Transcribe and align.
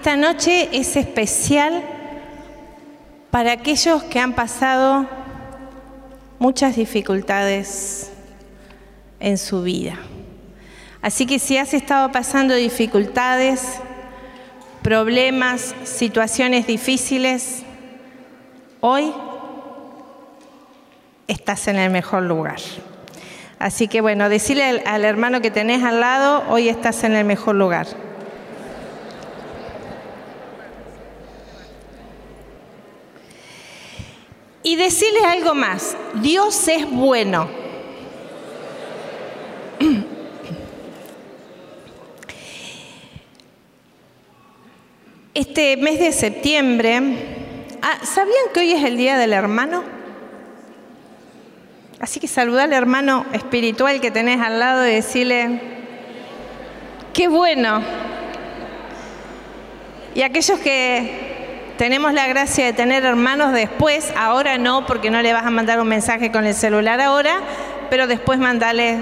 Esta, 0.00 0.16
noche 0.16 0.70
es 0.72 0.96
especial 0.96 1.82
para 3.30 3.52
aquellos 3.52 4.02
que 4.04 4.18
han 4.18 4.32
pasado 4.32 5.06
muchas 6.38 6.76
dificultades 6.76 8.10
en 9.20 9.36
su 9.36 9.62
vida. 9.62 9.98
Así 11.02 11.26
que 11.26 11.38
si 11.38 11.58
has 11.58 11.74
estado 11.74 12.10
pasando 12.12 12.54
dificultades, 12.54 13.74
problemas, 14.80 15.74
situaciones 15.84 16.66
difíciles, 16.66 17.62
hoy 18.80 19.12
estás 21.28 21.68
en 21.68 21.76
el 21.76 21.90
mejor 21.90 22.22
lugar. 22.22 22.60
Así 23.58 23.86
que 23.86 24.00
bueno, 24.00 24.30
decirle 24.30 24.82
al, 24.86 25.04
hermano 25.04 25.42
que 25.42 25.50
tenés 25.50 25.84
al 25.84 26.00
lado, 26.00 26.42
hoy 26.48 26.70
estás 26.70 27.04
en 27.04 27.12
el 27.12 27.26
mejor 27.26 27.56
lugar. 27.56 28.09
Y 34.62 34.76
decirles 34.76 35.22
algo 35.24 35.54
más, 35.54 35.96
Dios 36.14 36.68
es 36.68 36.88
bueno. 36.90 37.48
Este 45.32 45.78
mes 45.78 45.98
de 45.98 46.12
septiembre, 46.12 47.00
ah, 47.80 48.00
¿sabían 48.02 48.52
que 48.52 48.60
hoy 48.60 48.72
es 48.72 48.84
el 48.84 48.98
Día 48.98 49.16
del 49.16 49.32
Hermano? 49.32 49.82
Así 51.98 52.20
que 52.20 52.28
saluda 52.28 52.64
al 52.64 52.72
hermano 52.72 53.24
espiritual 53.32 54.00
que 54.00 54.10
tenés 54.10 54.40
al 54.40 54.58
lado 54.58 54.86
y 54.86 54.92
decirle, 54.92 55.60
qué 57.14 57.28
bueno. 57.28 57.82
Y 60.14 60.22
aquellos 60.22 60.58
que 60.60 61.29
tenemos 61.80 62.12
la 62.12 62.26
gracia 62.26 62.66
de 62.66 62.74
tener 62.74 63.06
hermanos 63.06 63.54
después, 63.54 64.12
ahora 64.14 64.58
no, 64.58 64.84
porque 64.84 65.10
no 65.10 65.22
le 65.22 65.32
vas 65.32 65.46
a 65.46 65.50
mandar 65.50 65.80
un 65.80 65.88
mensaje 65.88 66.30
con 66.30 66.44
el 66.44 66.54
celular 66.54 67.00
ahora, 67.00 67.40
pero 67.88 68.06
después 68.06 68.38
mandale 68.38 68.98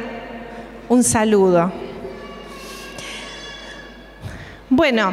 un 0.88 1.02
saludo. 1.02 1.72
Bueno, 4.70 5.12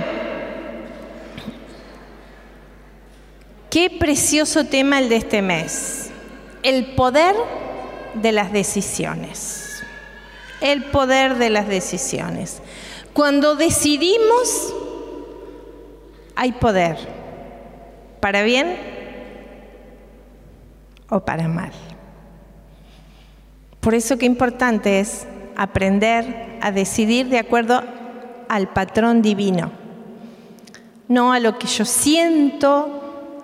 qué 3.72 3.90
precioso 3.90 4.68
tema 4.68 5.00
el 5.00 5.10
de 5.10 5.16
este 5.16 5.42
mes. 5.42 6.12
El 6.62 6.94
poder 6.94 7.34
de 8.14 8.32
las 8.32 8.52
decisiones. 8.52 9.82
El 10.62 10.84
poder 10.84 11.38
de 11.38 11.50
las 11.50 11.68
decisiones. 11.68 12.62
Cuando 13.14 13.56
decidimos, 13.56 14.72
hay 16.36 16.52
poder. 16.52 17.15
¿Para 18.26 18.42
bien 18.42 18.76
o 21.12 21.20
para 21.20 21.48
mal? 21.48 21.72
Por 23.82 23.94
eso 23.94 24.18
que 24.18 24.26
importante 24.26 25.00
es 25.00 25.28
aprender 25.56 26.58
a 26.60 26.72
decidir 26.72 27.30
de 27.30 27.38
acuerdo 27.38 27.84
al 28.50 28.70
patrón 28.70 29.22
divino, 29.22 29.72
no 31.08 31.34
a 31.34 31.40
lo 31.40 31.60
que 31.60 31.68
yo 31.68 31.86
siento, 31.86 33.44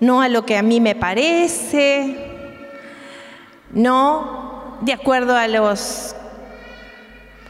no 0.00 0.22
a 0.22 0.30
lo 0.30 0.46
que 0.46 0.56
a 0.56 0.62
mí 0.62 0.80
me 0.80 0.94
parece, 0.94 2.16
no 3.70 4.78
de 4.80 4.94
acuerdo 4.94 5.36
a 5.36 5.46
los 5.46 6.16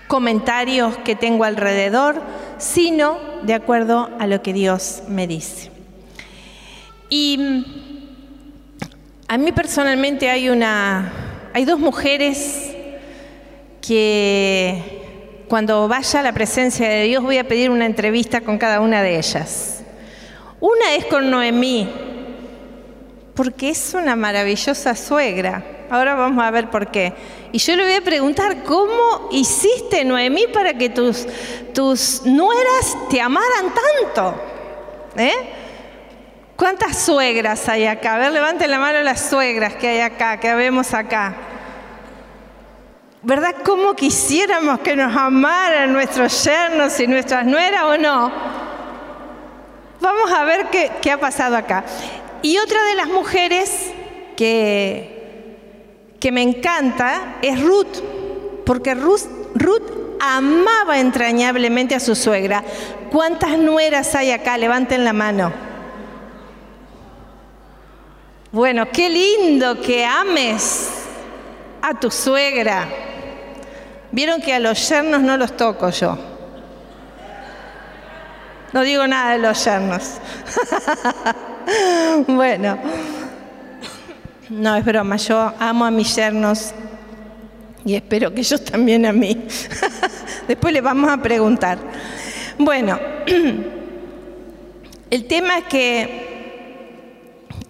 comentarios 0.08 0.96
que 1.04 1.14
tengo 1.14 1.44
alrededor, 1.44 2.20
sino 2.58 3.18
de 3.44 3.54
acuerdo 3.54 4.10
a 4.18 4.26
lo 4.26 4.42
que 4.42 4.52
Dios 4.52 5.04
me 5.06 5.28
dice. 5.28 5.71
Y 7.14 7.38
a 9.28 9.36
mí 9.36 9.52
personalmente 9.52 10.30
hay 10.30 10.48
una 10.48 11.12
hay 11.52 11.66
dos 11.66 11.78
mujeres 11.78 12.74
que 13.82 15.44
cuando 15.46 15.88
vaya 15.88 16.20
a 16.20 16.22
la 16.22 16.32
presencia 16.32 16.88
de 16.88 17.02
Dios 17.02 17.22
voy 17.22 17.36
a 17.36 17.46
pedir 17.46 17.68
una 17.68 17.84
entrevista 17.84 18.40
con 18.40 18.56
cada 18.56 18.80
una 18.80 19.02
de 19.02 19.18
ellas. 19.18 19.84
Una 20.58 20.94
es 20.94 21.04
con 21.04 21.30
Noemí, 21.30 21.86
porque 23.34 23.68
es 23.68 23.92
una 23.92 24.16
maravillosa 24.16 24.96
suegra. 24.96 25.84
Ahora 25.90 26.14
vamos 26.14 26.42
a 26.42 26.50
ver 26.50 26.70
por 26.70 26.90
qué. 26.90 27.12
Y 27.52 27.58
yo 27.58 27.76
le 27.76 27.84
voy 27.84 27.92
a 27.92 28.00
preguntar, 28.00 28.62
¿cómo 28.62 29.28
hiciste, 29.32 30.02
Noemí, 30.06 30.46
para 30.50 30.78
que 30.78 30.88
tus, 30.88 31.26
tus 31.74 32.22
nueras 32.24 32.96
te 33.10 33.20
amaran 33.20 33.66
tanto? 34.14 34.34
¿Eh? 35.18 35.61
¿Cuántas 36.56 36.98
suegras 36.98 37.68
hay 37.68 37.86
acá? 37.86 38.14
A 38.14 38.18
ver, 38.18 38.32
levanten 38.32 38.70
la 38.70 38.78
mano 38.78 39.00
las 39.02 39.28
suegras 39.28 39.74
que 39.74 39.88
hay 39.88 40.00
acá, 40.00 40.38
que 40.38 40.54
vemos 40.54 40.94
acá. 40.94 41.34
¿Verdad? 43.22 43.54
¿Cómo 43.64 43.94
quisiéramos 43.94 44.80
que 44.80 44.96
nos 44.96 45.16
amaran 45.16 45.92
nuestros 45.92 46.44
yernos 46.44 46.98
y 46.98 47.06
nuestras 47.06 47.46
nueras 47.46 47.84
o 47.84 47.96
no? 47.96 48.32
Vamos 50.00 50.32
a 50.32 50.44
ver 50.44 50.66
qué, 50.70 50.90
qué 51.00 51.12
ha 51.12 51.20
pasado 51.20 51.56
acá. 51.56 51.84
Y 52.42 52.58
otra 52.58 52.82
de 52.82 52.94
las 52.96 53.06
mujeres 53.06 53.92
que, 54.36 55.56
que 56.18 56.32
me 56.32 56.42
encanta 56.42 57.36
es 57.42 57.62
Ruth, 57.62 58.02
porque 58.66 58.94
Ruth, 58.94 59.22
Ruth 59.54 60.18
amaba 60.20 60.98
entrañablemente 60.98 61.94
a 61.94 62.00
su 62.00 62.16
suegra. 62.16 62.64
¿Cuántas 63.10 63.58
nueras 63.58 64.14
hay 64.16 64.32
acá? 64.32 64.58
Levanten 64.58 65.04
la 65.04 65.12
mano. 65.12 65.71
Bueno, 68.52 68.86
qué 68.92 69.08
lindo 69.08 69.80
que 69.80 70.04
ames 70.04 70.90
a 71.80 71.98
tu 71.98 72.10
suegra. 72.10 72.86
Vieron 74.10 74.42
que 74.42 74.52
a 74.52 74.58
los 74.58 74.90
yernos 74.90 75.22
no 75.22 75.38
los 75.38 75.56
toco 75.56 75.88
yo. 75.88 76.18
No 78.74 78.82
digo 78.82 79.06
nada 79.06 79.32
de 79.32 79.38
los 79.38 79.64
yernos. 79.64 80.18
bueno, 82.26 82.78
no 84.50 84.76
es 84.76 84.84
broma, 84.84 85.16
yo 85.16 85.54
amo 85.58 85.86
a 85.86 85.90
mis 85.90 86.14
yernos 86.14 86.74
y 87.86 87.94
espero 87.94 88.34
que 88.34 88.40
ellos 88.42 88.62
también 88.62 89.06
a 89.06 89.14
mí. 89.14 89.46
Después 90.46 90.74
les 90.74 90.82
vamos 90.82 91.10
a 91.10 91.16
preguntar. 91.16 91.78
Bueno, 92.58 93.00
el 95.10 95.24
tema 95.26 95.56
es 95.56 95.64
que 95.64 96.31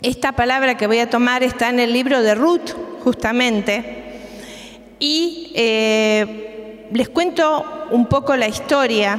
esta 0.03 0.33
palabra 0.33 0.77
que 0.77 0.87
voy 0.87 0.99
a 0.99 1.09
tomar 1.09 1.43
está 1.43 1.71
en 1.71 1.81
el 1.81 1.93
libro 1.93 2.23
de 2.23 2.35
Ruth, 2.35 2.71
justamente, 3.03 4.03
y 4.99 5.53
eh, 5.55 6.89
les 6.93 7.09
cuento 7.09 7.89
un 7.91 8.07
poco 8.07 8.37
la 8.37 8.49
historia. 8.49 9.19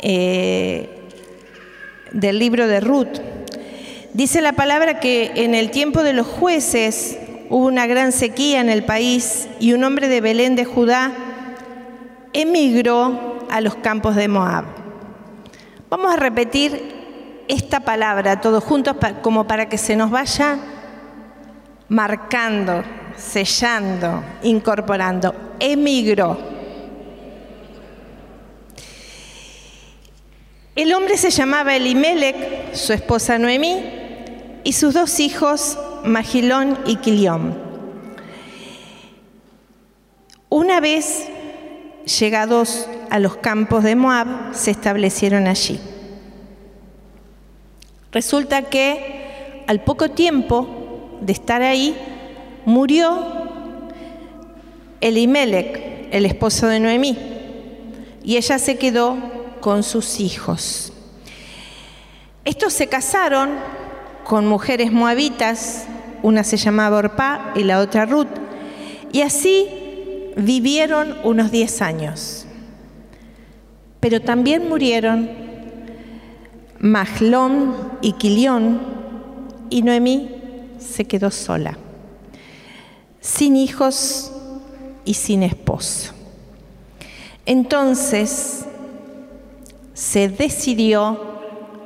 Eh, 0.00 0.90
del 2.12 2.38
libro 2.38 2.66
de 2.66 2.80
Ruth. 2.80 3.18
Dice 4.14 4.40
la 4.40 4.52
palabra 4.52 5.00
que 5.00 5.32
en 5.36 5.54
el 5.54 5.70
tiempo 5.70 6.02
de 6.02 6.12
los 6.12 6.26
jueces 6.26 7.18
hubo 7.50 7.66
una 7.66 7.86
gran 7.86 8.12
sequía 8.12 8.60
en 8.60 8.70
el 8.70 8.84
país 8.84 9.48
y 9.60 9.72
un 9.74 9.84
hombre 9.84 10.08
de 10.08 10.20
Belén 10.20 10.56
de 10.56 10.64
Judá 10.64 11.12
emigró 12.32 13.46
a 13.50 13.60
los 13.60 13.76
campos 13.76 14.16
de 14.16 14.28
Moab. 14.28 14.64
Vamos 15.90 16.12
a 16.12 16.16
repetir 16.16 16.95
esta 17.48 17.80
palabra 17.80 18.40
todos 18.40 18.62
juntos 18.64 18.96
como 19.22 19.46
para 19.46 19.68
que 19.68 19.78
se 19.78 19.96
nos 19.96 20.10
vaya 20.10 20.58
marcando, 21.88 22.82
sellando, 23.16 24.22
incorporando. 24.42 25.34
Emigró. 25.58 26.38
El 30.74 30.92
hombre 30.92 31.16
se 31.16 31.30
llamaba 31.30 31.74
Elimelech, 31.74 32.74
su 32.74 32.92
esposa 32.92 33.38
Noemí, 33.38 33.82
y 34.62 34.72
sus 34.72 34.92
dos 34.92 35.20
hijos, 35.20 35.78
Magilón 36.04 36.78
y 36.84 36.96
Quilión. 36.96 37.58
Una 40.48 40.80
vez 40.80 41.28
llegados 42.18 42.88
a 43.10 43.18
los 43.18 43.36
campos 43.36 43.84
de 43.84 43.96
Moab, 43.96 44.54
se 44.54 44.70
establecieron 44.70 45.46
allí. 45.46 45.80
Resulta 48.12 48.62
que 48.62 49.64
al 49.66 49.82
poco 49.82 50.10
tiempo 50.10 51.18
de 51.20 51.32
estar 51.32 51.62
ahí, 51.62 51.96
murió 52.64 53.46
Elimelech, 55.00 56.08
el 56.10 56.26
esposo 56.26 56.66
de 56.66 56.80
Noemí, 56.80 57.16
y 58.22 58.36
ella 58.36 58.58
se 58.58 58.76
quedó 58.76 59.16
con 59.60 59.82
sus 59.82 60.20
hijos. 60.20 60.92
Estos 62.44 62.72
se 62.72 62.86
casaron 62.86 63.50
con 64.24 64.46
mujeres 64.46 64.92
moabitas, 64.92 65.86
una 66.22 66.44
se 66.44 66.56
llamaba 66.56 66.98
Orpá 66.98 67.52
y 67.54 67.64
la 67.64 67.80
otra 67.80 68.06
Ruth, 68.06 68.28
y 69.12 69.22
así 69.22 69.68
vivieron 70.36 71.16
unos 71.24 71.50
10 71.50 71.82
años. 71.82 72.46
Pero 74.00 74.20
también 74.20 74.68
murieron 74.68 75.45
Mahlón 76.80 77.98
y 78.00 78.12
Quilión, 78.12 78.80
y 79.70 79.82
Noemí 79.82 80.30
se 80.78 81.04
quedó 81.04 81.30
sola, 81.30 81.76
sin 83.20 83.56
hijos 83.56 84.32
y 85.04 85.14
sin 85.14 85.42
esposo. 85.42 86.12
Entonces 87.44 88.64
se 89.94 90.28
decidió, 90.28 91.40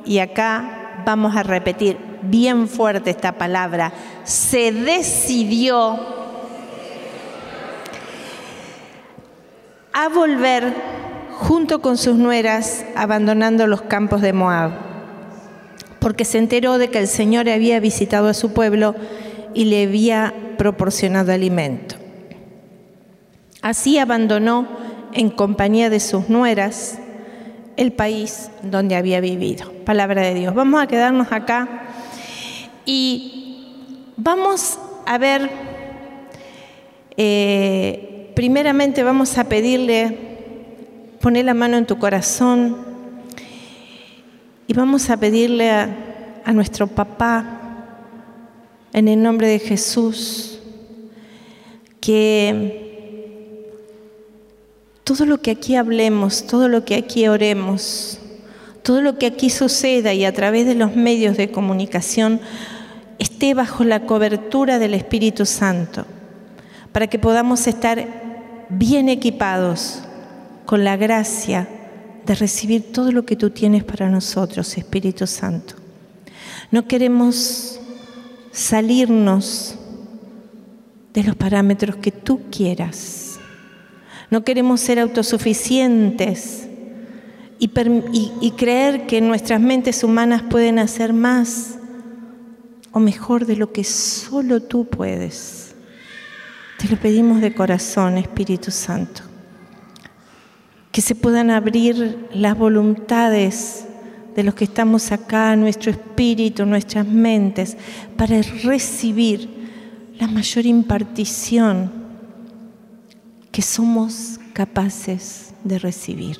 y 0.05 0.19
acá 0.19 1.03
vamos 1.05 1.35
a 1.35 1.43
repetir 1.43 1.97
bien 2.23 2.67
fuerte 2.67 3.09
esta 3.09 3.37
palabra, 3.37 3.93
se 4.23 4.71
decidió 4.71 5.99
a 9.93 10.09
volver 10.09 11.00
junto 11.41 11.81
con 11.81 11.97
sus 11.97 12.17
nueras 12.17 12.85
abandonando 12.95 13.65
los 13.65 13.81
campos 13.81 14.21
de 14.21 14.31
Moab, 14.31 14.73
porque 15.97 16.23
se 16.23 16.37
enteró 16.37 16.77
de 16.77 16.89
que 16.89 16.99
el 16.99 17.07
Señor 17.07 17.49
había 17.49 17.79
visitado 17.79 18.27
a 18.27 18.35
su 18.35 18.53
pueblo 18.53 18.93
y 19.55 19.65
le 19.65 19.85
había 19.85 20.35
proporcionado 20.59 21.33
alimento. 21.33 21.95
Así 23.63 23.97
abandonó 23.97 24.67
en 25.13 25.31
compañía 25.31 25.89
de 25.89 25.99
sus 25.99 26.29
nueras 26.29 26.99
el 27.75 27.91
país 27.91 28.51
donde 28.61 28.95
había 28.95 29.19
vivido. 29.19 29.71
Palabra 29.83 30.21
de 30.21 30.35
Dios. 30.35 30.53
Vamos 30.53 30.79
a 30.79 30.85
quedarnos 30.85 31.31
acá 31.31 31.87
y 32.85 33.65
vamos 34.15 34.77
a 35.07 35.17
ver, 35.17 35.49
eh, 37.17 38.31
primeramente 38.35 39.01
vamos 39.01 39.39
a 39.39 39.45
pedirle, 39.45 40.30
poner 41.21 41.45
la 41.45 41.53
mano 41.53 41.77
en 41.77 41.85
tu 41.85 41.97
corazón 41.97 42.77
y 44.67 44.73
vamos 44.73 45.09
a 45.09 45.17
pedirle 45.17 45.69
a, 45.69 45.89
a 46.43 46.51
nuestro 46.51 46.87
papá, 46.87 47.59
en 48.93 49.07
el 49.07 49.21
nombre 49.21 49.47
de 49.47 49.59
Jesús, 49.59 50.59
que 52.01 53.69
todo 55.03 55.25
lo 55.25 55.37
que 55.37 55.51
aquí 55.51 55.75
hablemos, 55.75 56.45
todo 56.45 56.67
lo 56.67 56.83
que 56.83 56.95
aquí 56.95 57.27
oremos, 57.27 58.19
todo 58.83 59.01
lo 59.01 59.17
que 59.17 59.27
aquí 59.27 59.49
suceda 59.49 60.13
y 60.13 60.25
a 60.25 60.33
través 60.33 60.65
de 60.65 60.75
los 60.75 60.95
medios 60.95 61.37
de 61.37 61.51
comunicación 61.51 62.41
esté 63.19 63.53
bajo 63.53 63.83
la 63.83 64.05
cobertura 64.05 64.79
del 64.79 64.93
Espíritu 64.93 65.45
Santo, 65.45 66.05
para 66.91 67.07
que 67.07 67.19
podamos 67.19 67.67
estar 67.67 68.05
bien 68.69 69.07
equipados 69.07 70.03
con 70.65 70.83
la 70.83 70.97
gracia 70.97 71.67
de 72.25 72.35
recibir 72.35 72.91
todo 72.91 73.11
lo 73.11 73.25
que 73.25 73.35
tú 73.35 73.49
tienes 73.49 73.83
para 73.83 74.09
nosotros, 74.09 74.77
Espíritu 74.77 75.27
Santo. 75.27 75.75
No 76.71 76.87
queremos 76.87 77.79
salirnos 78.51 79.75
de 81.13 81.23
los 81.23 81.35
parámetros 81.35 81.97
que 81.97 82.11
tú 82.11 82.41
quieras 82.51 83.31
no 84.31 84.45
queremos 84.45 84.79
ser 84.79 84.97
autosuficientes 84.97 86.65
y, 87.59 88.51
creer 88.57 89.05
que 89.05 89.19
nuestras 89.21 89.59
mentes 89.59 90.03
humanas 90.05 90.41
pueden 90.49 90.79
hacer 90.79 91.13
más 91.13 91.75
o 92.93 92.99
mejor 92.99 93.45
de 93.45 93.57
lo 93.57 93.73
que 93.73 93.83
solo 93.83 94.61
tú 94.61 94.85
puedes. 94.85 95.75
Te 96.79 96.87
lo 96.87 96.95
pedimos 96.97 97.41
de 97.41 97.53
corazón, 97.53 98.17
Espíritu 98.17 98.71
Santo. 98.71 99.21
Que 100.91 101.01
se 101.01 101.15
puedan 101.15 101.49
abrir 101.49 102.27
las 102.33 102.57
voluntades 102.57 103.85
de 104.35 104.43
los 104.43 104.55
que 104.55 104.65
estamos 104.65 105.11
acá, 105.11 105.55
nuestro 105.55 105.91
espíritu, 105.91 106.65
nuestras 106.65 107.05
mentes, 107.05 107.77
para 108.17 108.41
recibir 108.63 109.49
la 110.19 110.27
mayor 110.27 110.65
impartición 110.65 111.91
que 113.51 113.61
somos 113.61 114.39
capaces 114.53 115.53
de 115.63 115.79
recibir. 115.79 116.37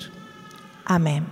Amén. 0.86 1.25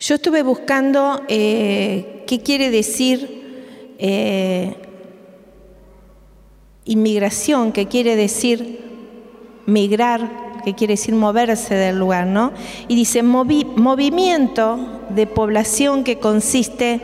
Yo 0.00 0.16
estuve 0.16 0.42
buscando 0.42 1.22
eh, 1.28 2.24
qué 2.26 2.42
quiere 2.42 2.70
decir 2.70 3.94
eh, 3.98 4.76
inmigración, 6.84 7.72
qué 7.72 7.88
quiere 7.88 8.14
decir 8.16 8.80
migrar, 9.64 10.43
qué 10.64 10.74
quiere 10.74 10.94
decir 10.94 11.14
moverse 11.14 11.74
del 11.74 11.98
lugar, 11.98 12.26
¿no? 12.26 12.52
Y 12.88 12.96
dice 12.96 13.22
movimiento 13.22 15.02
de 15.10 15.26
población 15.26 16.04
que 16.04 16.18
consiste 16.18 17.00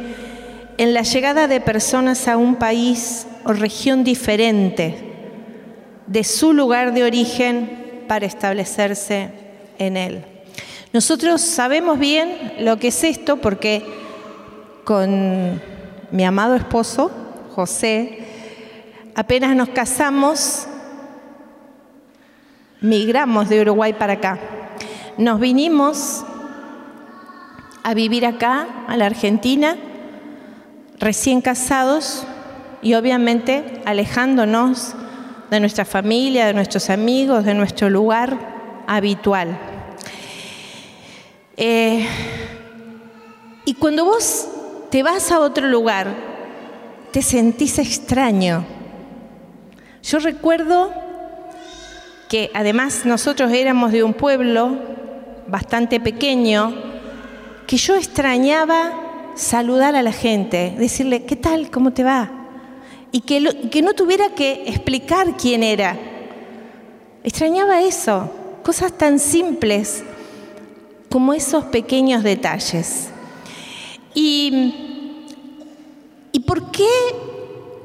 en 0.79 0.95
la 0.95 1.03
llegada 1.03 1.47
de 1.47 1.61
personas 1.61 2.27
a 2.27 2.37
un 2.37 2.57
país 2.57 3.27
o 3.45 3.53
región 3.53 4.03
diferente 4.03 4.95
de 6.07 6.25
su 6.25 6.53
lugar 6.53 6.93
de 6.95 7.05
origen 7.05 8.05
para 8.09 8.27
establecerse 8.27 9.31
en 9.79 9.97
él. 9.97 10.25
Nosotros 10.93 11.41
sabemos 11.41 11.99
bien 11.99 12.55
lo 12.59 12.79
que 12.79 12.89
es 12.89 13.05
esto 13.05 13.37
porque 13.37 13.85
con 14.85 15.61
mi 16.11 16.25
amado 16.25 16.56
esposo, 16.56 17.11
José, 17.55 18.19
apenas 19.15 19.55
nos 19.55 19.69
casamos, 19.69 20.67
migramos 22.81 23.49
de 23.49 23.61
Uruguay 23.61 23.93
para 23.93 24.15
acá. 24.15 24.38
Nos 25.19 25.41
vinimos 25.41 26.25
a 27.82 27.94
vivir 27.94 28.27
acá, 28.27 28.67
a 28.87 28.97
la 28.97 29.06
Argentina, 29.06 29.77
recién 30.99 31.41
casados 31.41 32.27
y 32.82 32.94
obviamente 32.94 33.82
alejándonos 33.85 34.94
de 35.50 35.61
nuestra 35.61 35.85
familia, 35.85 36.47
de 36.47 36.55
nuestros 36.55 36.91
amigos, 36.91 37.44
de 37.44 37.55
nuestro 37.55 37.91
lugar 37.91 38.85
habitual. 38.87 39.59
Eh, 41.56 42.06
y 43.65 43.75
cuando 43.75 44.05
vos 44.05 44.49
te 44.91 45.03
vas 45.03 45.31
a 45.31 45.41
otro 45.41 45.69
lugar, 45.69 46.08
te 47.13 47.22
sentís 47.22 47.79
extraño. 47.79 48.65
Yo 50.03 50.19
recuerdo 50.19 50.93
que 52.31 52.51
además 52.55 53.05
nosotros 53.05 53.53
éramos 53.53 53.93
de 53.93 54.03
un 54.03 54.15
pueblo 54.15 54.79
bastante 55.49 56.01
pequeño, 56.01 56.72
que 57.67 57.77
yo 57.77 57.94
extrañaba 57.96 59.32
saludar 59.34 59.94
a 59.96 60.03
la 60.03 60.13
gente, 60.13 60.75
decirle, 60.79 61.25
¿qué 61.25 61.37
tal? 61.37 61.70
¿Cómo 61.70 61.93
te 61.93 62.05
va? 62.05 62.41
y 63.13 63.20
que, 63.20 63.82
no 63.82 63.94
tuviera 63.94 64.31
que 64.31 64.65
explicar 64.67 65.37
quién 65.37 65.63
era. 65.63 65.96
Extrañaba 67.25 67.82
eso, 67.82 68.31
cosas 68.63 68.93
tan 68.93 69.19
simples 69.19 70.05
como 71.10 71.34
esos 71.34 71.65
pequeños 71.67 72.22
detalles. 72.22 73.08
¿Y, 74.15 75.27
¿Y 76.32 76.41
por 76.41 76.70
qué 76.70 76.89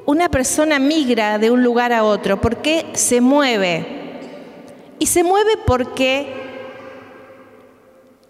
una 0.06 0.30
persona 0.30 0.80
migra 0.80 1.40
de 1.40 1.50
un 1.50 1.64
lugar 1.64 1.92
a 1.92 2.04
otro? 2.04 2.40
¿Por 2.40 2.58
qué 2.58 2.86
se 2.94 3.20
mueve? 3.20 3.95
Y 5.00 5.08
se 5.08 5.24
mueve 5.24 5.58
porque 5.66 6.34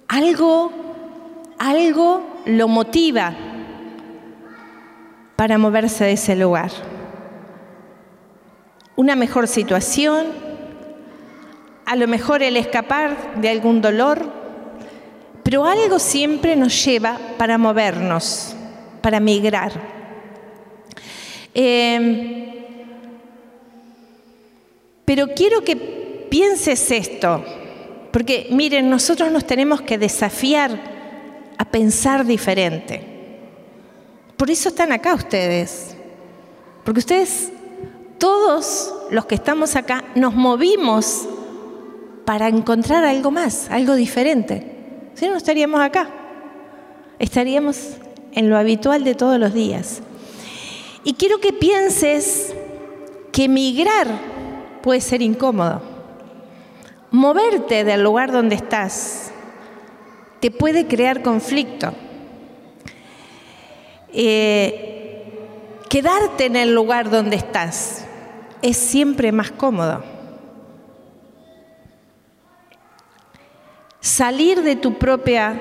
algo, 0.07 0.71
algo 1.57 2.23
lo 2.45 2.67
motiva 2.67 3.33
para 5.35 5.57
moverse 5.57 6.05
de 6.05 6.13
ese 6.13 6.35
lugar. 6.35 6.71
Una 8.95 9.15
mejor 9.15 9.47
situación, 9.47 10.27
a 11.85 11.95
lo 11.95 12.07
mejor 12.07 12.41
el 12.41 12.57
escapar 12.57 13.35
de 13.35 13.49
algún 13.49 13.81
dolor, 13.81 14.31
pero 15.43 15.65
algo 15.65 15.99
siempre 15.99 16.55
nos 16.55 16.83
lleva 16.85 17.19
para 17.37 17.57
movernos, 17.57 18.55
para 19.01 19.19
migrar. 19.19 19.71
Em, 21.53 22.51
pero 25.05 25.27
quiero 25.35 25.61
que 25.61 26.04
pienses 26.29 26.91
esto, 26.91 27.43
porque 28.11 28.47
miren, 28.51 28.89
nosotros 28.89 29.31
nos 29.31 29.45
tenemos 29.45 29.81
que 29.81 29.97
desafiar 29.97 30.79
a 31.57 31.65
pensar 31.65 32.25
diferente. 32.25 33.15
Por 34.37 34.49
eso 34.49 34.69
están 34.69 34.91
acá 34.91 35.13
ustedes. 35.13 35.95
Porque 36.83 36.99
ustedes, 36.99 37.51
todos 38.17 38.93
los 39.09 39.25
que 39.25 39.35
estamos 39.35 39.75
acá, 39.75 40.03
nos 40.15 40.35
movimos 40.35 41.27
para 42.25 42.47
encontrar 42.47 43.05
algo 43.05 43.31
más, 43.31 43.69
algo 43.69 43.95
diferente. 43.95 45.09
Si 45.15 45.25
no, 45.25 45.31
no 45.31 45.37
estaríamos 45.37 45.81
acá. 45.81 46.09
Estaríamos 47.19 47.97
en 48.33 48.49
lo 48.49 48.57
habitual 48.57 49.03
de 49.03 49.15
todos 49.15 49.39
los 49.39 49.53
días. 49.53 50.01
Y 51.03 51.13
quiero 51.13 51.39
que 51.39 51.53
pienses 51.53 52.53
que 53.31 53.47
migrar 53.47 54.07
puede 54.81 55.01
ser 55.01 55.21
incómodo. 55.21 55.94
Moverte 57.15 57.85
del 57.85 58.03
lugar 58.03 58.33
donde 58.33 58.55
estás 58.55 59.31
te 60.41 60.51
puede 60.51 60.85
crear 60.85 61.21
conflicto. 61.21 61.93
Eh, 64.11 65.33
quedarte 65.89 66.45
en 66.45 66.57
el 66.57 66.75
lugar 66.75 67.09
donde 67.09 67.37
estás 67.37 68.05
es 68.61 68.75
siempre 68.75 69.31
más 69.31 69.51
cómodo. 69.51 70.03
Salir 74.01 74.61
de 74.61 74.75
tu 74.75 74.97
propia 74.97 75.59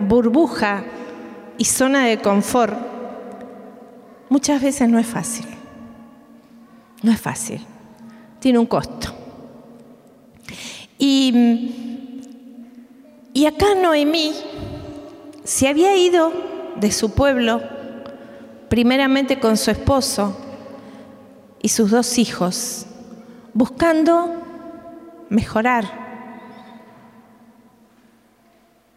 burbuja 0.00 0.84
y 1.58 1.66
zona 1.66 2.06
de 2.06 2.18
confort 2.18 2.74
muchas 4.30 4.60
veces 4.62 4.88
no 4.88 4.98
es 4.98 5.06
fácil. 5.06 5.46
No 7.02 7.12
es 7.12 7.20
fácil. 7.20 7.64
Tiene 8.40 8.58
un 8.58 8.66
costo. 8.66 9.13
Y, 10.98 12.30
y 13.32 13.46
acá 13.46 13.74
Noemí 13.74 14.32
se 15.44 15.68
había 15.68 15.96
ido 15.96 16.32
de 16.76 16.90
su 16.92 17.14
pueblo, 17.14 17.60
primeramente 18.68 19.38
con 19.38 19.56
su 19.56 19.70
esposo 19.70 20.36
y 21.62 21.68
sus 21.68 21.90
dos 21.90 22.18
hijos, 22.18 22.86
buscando 23.52 24.42
mejorar. 25.28 26.04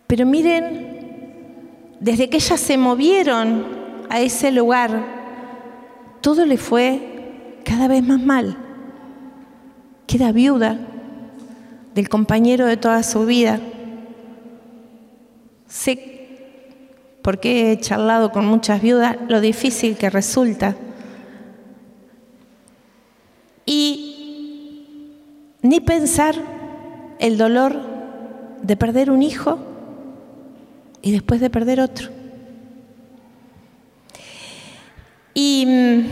Pero 0.08 0.26
miren, 0.26 0.98
desde 2.00 2.30
que 2.30 2.38
ellas 2.38 2.60
se 2.60 2.78
movieron 2.78 3.66
a 4.10 4.22
ese 4.22 4.52
lugar, 4.52 5.04
todo 6.22 6.46
le 6.46 6.58
fue 6.58 7.60
cada 7.66 7.88
vez 7.88 8.04
más 8.04 8.22
mal. 8.22 8.58
Queda 10.08 10.32
viuda, 10.32 10.80
del 11.98 12.10
compañero 12.10 12.68
de 12.68 12.78
toda 12.78 13.02
su 13.02 13.26
vida. 13.26 13.60
Sé, 15.68 16.38
porque 17.24 17.72
he 17.72 17.80
charlado 17.80 18.32
con 18.32 18.46
muchas 18.46 18.84
viudas, 18.84 19.18
lo 19.28 19.42
difícil 19.42 19.98
que 19.98 20.12
resulta. 20.12 20.76
Y 23.66 25.10
ni 25.64 25.80
pensar 25.80 26.36
el 27.18 27.40
dolor 27.40 27.76
de 28.62 28.78
perder 28.78 29.10
un 29.10 29.24
hijo 29.24 29.58
y 31.02 31.12
después 31.12 31.42
de 31.42 31.50
perder 31.50 31.82
otro. 31.82 32.10
Y 35.34 35.66
mm, 35.66 36.06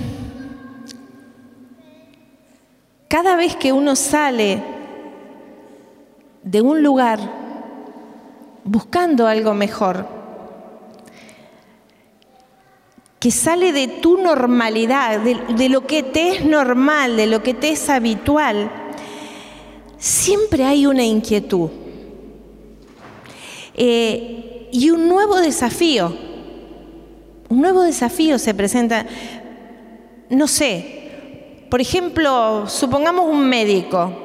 cada 3.08 3.36
vez 3.36 3.56
que 3.56 3.72
uno 3.72 3.96
sale 3.96 4.75
de 6.56 6.62
un 6.62 6.82
lugar 6.82 7.20
buscando 8.64 9.28
algo 9.28 9.54
mejor, 9.54 10.08
que 13.20 13.30
sale 13.30 13.74
de 13.74 13.90
tu 13.90 14.18
normalidad, 14.18 15.20
de, 15.20 15.68
lo 15.68 15.86
que 15.86 16.02
te 16.02 16.30
es 16.30 16.46
normal, 16.46 17.18
de 17.18 17.28
lo 17.28 17.44
que 17.44 17.54
te 17.54 17.72
es 17.72 17.90
habitual, 17.90 18.72
siempre 19.98 20.64
hay 20.64 20.86
una 20.86 21.04
inquietud 21.04 21.72
eh, 23.74 24.70
y 24.72 24.92
un 24.92 25.10
nuevo 25.10 25.36
desafío. 25.42 26.16
Un 27.50 27.60
nuevo 27.60 27.82
desafío 27.82 28.40
se 28.40 28.54
presenta, 28.54 29.06
no 30.30 30.48
sé, 30.48 31.66
por 31.70 31.82
ejemplo, 31.82 32.70
supongamos 32.70 33.26
un 33.26 33.46
médico 33.46 34.25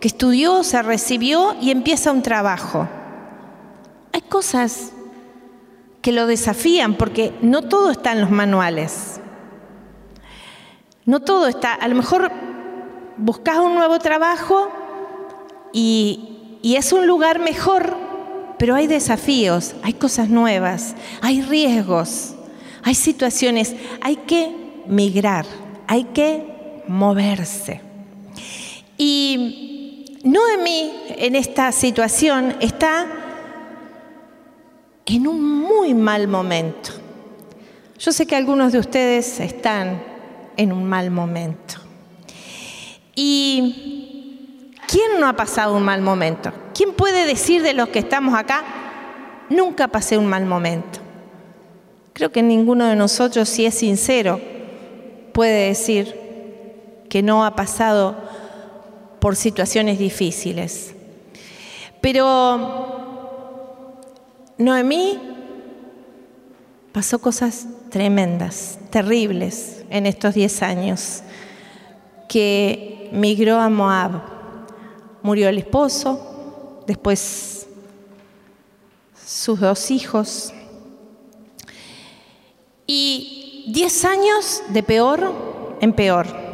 que 0.00 0.08
estudió, 0.08 0.64
se 0.64 0.82
recibió 0.82 1.56
y 1.60 1.70
empieza 1.70 2.10
un 2.10 2.22
trabajo. 2.22 2.88
Hay 4.12 4.22
cosas 4.22 4.92
que 6.02 6.12
lo 6.12 6.26
desafían 6.26 6.94
porque 6.94 7.34
no 7.42 7.62
todo 7.62 7.90
está 7.90 8.12
en 8.12 8.22
los 8.22 8.30
manuales. 8.30 9.20
No 11.04 11.20
todo 11.20 11.48
está, 11.48 11.74
a 11.74 11.88
lo 11.88 11.94
mejor 11.94 12.30
buscas 13.16 13.58
un 13.58 13.74
nuevo 13.74 13.98
trabajo 13.98 14.70
y, 15.72 16.26
es 16.62 16.92
un 16.92 17.06
lugar 17.06 17.38
mejor, 17.38 17.96
pero 18.58 18.74
hay 18.74 18.86
desafíos, 18.86 19.74
hay 19.82 19.94
cosas 19.94 20.28
nuevas, 20.28 20.94
hay 21.22 21.42
riesgos, 21.42 22.34
hay 22.82 22.94
situaciones, 22.94 23.74
hay 24.00 24.16
que 24.16 24.82
migrar, 24.86 25.46
hay 25.86 26.04
que 26.04 26.82
moverse. 26.86 27.80
Y 28.98 29.69
Noemí 30.22 30.92
en 31.16 31.34
esta 31.34 31.72
situación 31.72 32.56
está 32.60 33.06
en 35.06 35.26
un 35.26 35.42
muy 35.42 35.94
mal 35.94 36.28
momento. 36.28 36.90
Yo 37.98 38.12
sé 38.12 38.26
que 38.26 38.36
algunos 38.36 38.72
de 38.72 38.78
ustedes 38.78 39.40
están 39.40 40.02
en 40.58 40.72
un 40.72 40.84
mal 40.84 41.10
momento. 41.10 41.76
¿Y 43.14 44.74
quién 44.86 45.18
no 45.18 45.26
ha 45.26 45.36
pasado 45.36 45.74
un 45.74 45.84
mal 45.84 46.02
momento? 46.02 46.52
¿Quién 46.74 46.92
puede 46.92 47.26
decir 47.26 47.62
de 47.62 47.72
los 47.72 47.88
que 47.88 48.00
estamos 48.00 48.34
acá, 48.34 48.62
nunca 49.48 49.88
pasé 49.88 50.18
un 50.18 50.26
mal 50.26 50.44
momento? 50.44 51.00
Creo 52.12 52.30
que 52.30 52.42
ninguno 52.42 52.86
de 52.86 52.96
nosotros, 52.96 53.48
si 53.48 53.64
es 53.64 53.74
sincero, 53.74 54.38
puede 55.32 55.68
decir 55.68 56.14
que 57.08 57.22
no 57.22 57.44
ha 57.46 57.56
pasado 57.56 58.29
por 59.20 59.36
situaciones 59.36 59.98
difíciles. 59.98 60.94
Pero 62.00 62.90
Noemí 64.58 65.18
pasó 66.92 67.18
cosas 67.18 67.66
tremendas, 67.90 68.78
terribles 68.90 69.84
en 69.90 70.06
estos 70.06 70.34
10 70.34 70.62
años, 70.62 71.22
que 72.28 73.10
migró 73.12 73.58
a 73.58 73.68
Moab. 73.68 74.22
Murió 75.22 75.48
el 75.48 75.58
esposo, 75.58 76.82
después 76.86 77.66
sus 79.26 79.60
dos 79.60 79.90
hijos. 79.90 80.52
Y 82.86 83.64
10 83.68 84.04
años 84.04 84.62
de 84.70 84.82
peor 84.82 85.76
en 85.80 85.92
peor. 85.92 86.49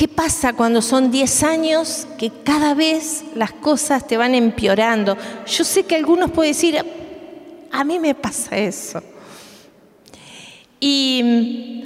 ¿Qué 0.00 0.08
pasa 0.08 0.54
cuando 0.54 0.80
son 0.80 1.10
10 1.10 1.42
años 1.42 2.06
que 2.16 2.30
cada 2.42 2.72
vez 2.72 3.22
las 3.34 3.52
cosas 3.52 4.06
te 4.06 4.16
van 4.16 4.34
empeorando? 4.34 5.14
Yo 5.46 5.62
sé 5.62 5.82
que 5.82 5.94
algunos 5.94 6.30
pueden 6.30 6.54
decir, 6.54 6.82
a 7.70 7.84
mí 7.84 7.98
me 7.98 8.14
pasa 8.14 8.56
eso. 8.56 9.02
Y 10.80 11.84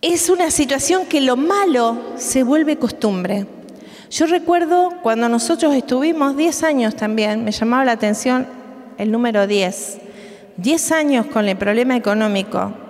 es 0.00 0.30
una 0.30 0.50
situación 0.50 1.04
que 1.04 1.20
lo 1.20 1.36
malo 1.36 1.98
se 2.16 2.44
vuelve 2.44 2.78
costumbre. 2.78 3.46
Yo 4.10 4.24
recuerdo 4.24 4.94
cuando 5.02 5.28
nosotros 5.28 5.74
estuvimos 5.74 6.34
10 6.34 6.62
años 6.62 6.96
también, 6.96 7.44
me 7.44 7.52
llamaba 7.52 7.84
la 7.84 7.92
atención 7.92 8.46
el 8.96 9.12
número 9.12 9.46
10, 9.46 9.98
10 10.56 10.92
años 10.92 11.26
con 11.26 11.46
el 11.46 11.58
problema 11.58 11.94
económico 11.94 12.85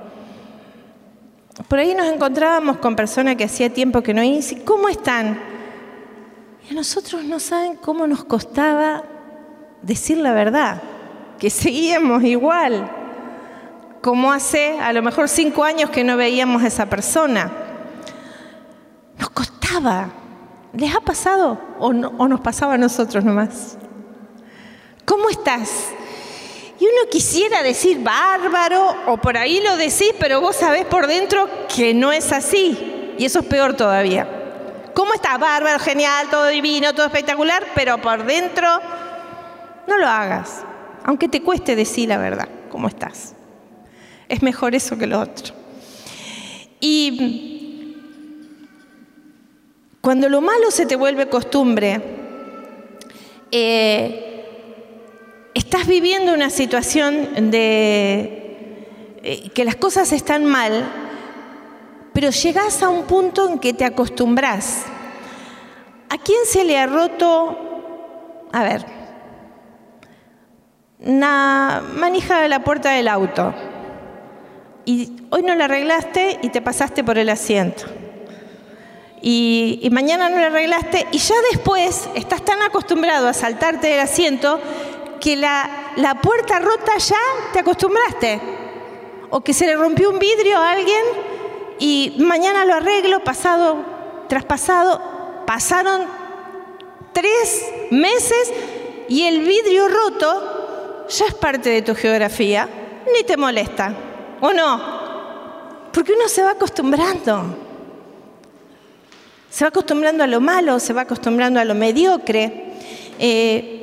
por 1.64 1.78
ahí 1.78 1.94
nos 1.94 2.06
encontrábamos 2.06 2.78
con 2.78 2.96
personas 2.96 3.36
que 3.36 3.44
hacía 3.44 3.72
tiempo 3.72 4.02
que 4.02 4.12
no 4.12 4.22
iban 4.22 4.42
y 4.50 4.56
¿cómo 4.56 4.88
están? 4.88 5.38
Y 6.68 6.72
a 6.72 6.74
nosotros 6.74 7.24
no 7.24 7.40
saben 7.40 7.76
cómo 7.76 8.06
nos 8.06 8.24
costaba 8.24 9.04
decir 9.82 10.18
la 10.18 10.32
verdad, 10.32 10.82
que 11.38 11.48
seguíamos 11.48 12.24
igual, 12.24 12.90
como 14.02 14.32
hace 14.32 14.78
a 14.78 14.92
lo 14.92 15.02
mejor 15.02 15.28
cinco 15.28 15.64
años 15.64 15.90
que 15.90 16.04
no 16.04 16.16
veíamos 16.16 16.62
a 16.62 16.66
esa 16.66 16.86
persona. 16.86 17.50
Nos 19.18 19.30
costaba. 19.30 20.10
¿Les 20.72 20.94
ha 20.94 21.00
pasado 21.00 21.58
o, 21.78 21.88
o 21.88 22.28
nos 22.28 22.40
pasaba 22.40 22.74
a 22.74 22.78
nosotros 22.78 23.24
nomás? 23.24 23.78
¿Cómo 25.06 25.30
estás? 25.30 25.88
Uno 26.86 27.10
quisiera 27.10 27.62
decir 27.64 27.98
bárbaro 28.00 28.94
o 29.06 29.16
por 29.16 29.36
ahí 29.36 29.60
lo 29.60 29.76
decís, 29.76 30.12
pero 30.20 30.40
vos 30.40 30.54
sabés 30.54 30.84
por 30.84 31.08
dentro 31.08 31.48
que 31.74 31.94
no 31.94 32.12
es 32.12 32.32
así. 32.32 33.14
Y 33.18 33.24
eso 33.24 33.40
es 33.40 33.46
peor 33.46 33.74
todavía. 33.74 34.28
¿Cómo 34.94 35.12
está? 35.12 35.36
Bárbaro, 35.36 35.80
genial, 35.80 36.28
todo 36.30 36.46
divino, 36.46 36.94
todo 36.94 37.06
espectacular, 37.06 37.64
pero 37.74 37.98
por 37.98 38.24
dentro 38.24 38.68
no 39.88 39.98
lo 39.98 40.06
hagas. 40.06 40.64
Aunque 41.02 41.28
te 41.28 41.42
cueste 41.42 41.74
decir 41.74 42.08
la 42.08 42.18
verdad, 42.18 42.48
¿cómo 42.70 42.86
estás? 42.86 43.34
Es 44.28 44.42
mejor 44.42 44.74
eso 44.74 44.96
que 44.96 45.08
lo 45.08 45.20
otro. 45.20 45.54
Y 46.78 47.96
cuando 50.00 50.28
lo 50.28 50.40
malo 50.40 50.70
se 50.70 50.86
te 50.86 50.94
vuelve 50.94 51.28
costumbre, 51.28 52.00
eh, 53.50 54.25
estás 55.58 55.86
viviendo 55.86 56.32
una 56.32 56.50
situación 56.50 57.50
de 57.50 59.18
eh, 59.22 59.50
que 59.54 59.64
las 59.64 59.76
cosas 59.76 60.12
están 60.12 60.44
mal, 60.44 60.84
pero 62.12 62.30
llegas 62.30 62.82
a 62.82 62.88
un 62.88 63.04
punto 63.04 63.48
en 63.48 63.58
que 63.58 63.72
te 63.72 63.84
acostumbras 63.84 64.84
¿A 66.08 66.18
quién 66.18 66.38
se 66.46 66.64
le 66.64 66.78
ha 66.78 66.86
roto, 66.86 67.58
a 68.52 68.62
ver, 68.62 68.86
una 71.00 71.82
manija 71.94 72.40
de 72.40 72.48
la 72.48 72.62
puerta 72.62 72.90
del 72.90 73.08
auto? 73.08 73.52
Y 74.84 75.16
hoy 75.30 75.42
no 75.42 75.54
la 75.56 75.64
arreglaste 75.64 76.38
y 76.42 76.50
te 76.50 76.62
pasaste 76.62 77.02
por 77.02 77.18
el 77.18 77.28
asiento. 77.28 77.86
Y, 79.20 79.88
mañana 79.90 80.28
no 80.28 80.38
la 80.38 80.46
arreglaste 80.46 81.08
y 81.10 81.18
ya 81.18 81.34
después 81.50 82.08
estás 82.14 82.44
tan 82.44 82.62
acostumbrado 82.62 83.26
a 83.26 83.32
saltarte 83.32 83.88
del 83.88 84.00
asiento 84.00 84.60
que 85.20 85.36
la, 85.36 85.92
la 85.96 86.20
puerta 86.20 86.58
rota 86.58 86.96
ya 86.98 87.18
te 87.52 87.60
acostumbraste. 87.60 88.40
O 89.30 89.40
que 89.40 89.52
se 89.52 89.66
le 89.66 89.76
rompió 89.76 90.10
un 90.10 90.18
vidrio 90.18 90.58
a 90.58 90.70
alguien 90.70 91.02
y 91.78 92.14
mañana 92.18 92.64
lo 92.64 92.74
arreglo, 92.74 93.22
pasado, 93.24 93.84
traspasado, 94.28 95.00
pasaron 95.46 96.02
tres 97.12 97.66
meses 97.90 98.52
y 99.08 99.22
el 99.22 99.40
vidrio 99.40 99.88
roto 99.88 101.06
ya 101.08 101.26
es 101.26 101.34
parte 101.34 101.70
de 101.70 101.82
tu 101.82 101.94
geografía, 101.94 102.68
ni 103.12 103.24
te 103.24 103.36
molesta, 103.36 103.94
¿o 104.40 104.52
no? 104.52 104.96
Porque 105.92 106.12
uno 106.12 106.28
se 106.28 106.42
va 106.42 106.52
acostumbrando. 106.52 107.56
Se 109.48 109.64
va 109.64 109.68
acostumbrando 109.68 110.24
a 110.24 110.26
lo 110.26 110.40
malo, 110.40 110.78
se 110.78 110.92
va 110.92 111.02
acostumbrando 111.02 111.58
a 111.58 111.64
lo 111.64 111.74
mediocre. 111.74 112.72
Eh, 113.18 113.75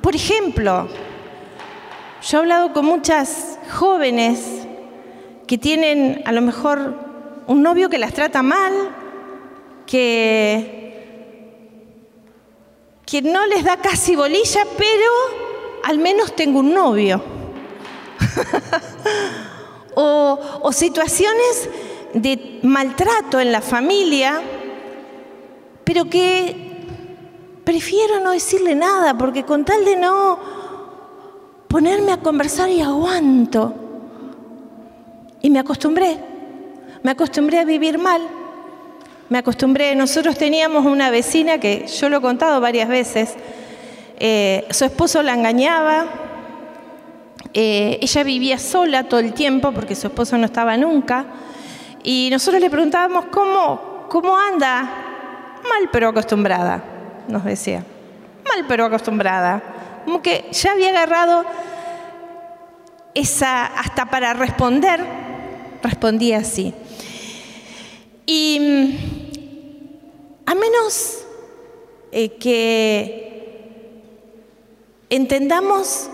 por 0.00 0.14
ejemplo, 0.14 0.88
yo 2.22 2.38
he 2.38 2.40
hablado 2.40 2.72
con 2.72 2.86
muchas 2.86 3.58
jóvenes 3.72 4.66
que 5.46 5.58
tienen 5.58 6.22
a 6.24 6.32
lo 6.32 6.40
mejor 6.42 6.94
un 7.46 7.62
novio 7.62 7.90
que 7.90 7.98
las 7.98 8.14
trata 8.14 8.42
mal, 8.42 8.72
que, 9.86 11.26
que 13.04 13.22
no 13.22 13.46
les 13.46 13.64
da 13.64 13.76
casi 13.76 14.16
bolilla, 14.16 14.64
pero 14.78 15.10
al 15.84 15.98
menos 15.98 16.36
tengo 16.36 16.60
un 16.60 16.72
novio. 16.72 17.22
o, 19.94 20.38
o 20.62 20.72
situaciones 20.72 21.68
de 22.14 22.60
maltrato 22.62 23.40
en 23.40 23.52
la 23.52 23.60
familia, 23.60 24.40
pero 25.84 26.04
que 26.04 26.69
prefiero 27.70 28.18
no 28.18 28.32
decirle 28.32 28.74
nada, 28.74 29.16
porque 29.16 29.44
con 29.44 29.64
tal 29.64 29.84
de 29.84 29.94
no 29.94 30.40
ponerme 31.68 32.10
a 32.10 32.16
conversar 32.16 32.68
y 32.68 32.80
aguanto. 32.80 33.72
Y 35.40 35.50
me 35.50 35.60
acostumbré, 35.60 36.18
me 37.04 37.12
acostumbré 37.12 37.60
a 37.60 37.64
vivir 37.64 37.96
mal, 37.96 38.22
me 39.28 39.38
acostumbré, 39.38 39.94
nosotros 39.94 40.36
teníamos 40.36 40.84
una 40.84 41.10
vecina 41.10 41.58
que 41.58 41.86
yo 41.86 42.08
lo 42.08 42.16
he 42.16 42.20
contado 42.20 42.60
varias 42.60 42.88
veces, 42.88 43.36
eh, 44.18 44.66
su 44.70 44.84
esposo 44.84 45.22
la 45.22 45.34
engañaba, 45.34 46.06
eh, 47.54 47.98
ella 48.02 48.24
vivía 48.24 48.58
sola 48.58 49.04
todo 49.04 49.20
el 49.20 49.32
tiempo 49.32 49.70
porque 49.70 49.94
su 49.94 50.08
esposo 50.08 50.36
no 50.38 50.46
estaba 50.46 50.76
nunca, 50.76 51.24
y 52.02 52.30
nosotros 52.32 52.60
le 52.60 52.68
preguntábamos, 52.68 53.26
¿cómo, 53.26 54.06
cómo 54.08 54.36
anda? 54.36 54.82
Mal 55.62 55.88
pero 55.92 56.08
acostumbrada, 56.08 56.89
nos 57.30 57.44
decía, 57.44 57.84
mal 58.44 58.64
pero 58.68 58.84
acostumbrada, 58.84 59.62
como 60.04 60.22
que 60.22 60.46
ya 60.52 60.72
había 60.72 60.90
agarrado 60.90 61.44
esa, 63.14 63.66
hasta 63.66 64.06
para 64.06 64.34
responder, 64.34 65.04
respondía 65.82 66.38
así. 66.38 66.74
Y 68.26 68.58
mm, 68.60 70.50
a 70.50 70.54
menos 70.54 71.24
eh, 72.12 72.36
que 72.38 73.30
entendamos 75.10 76.08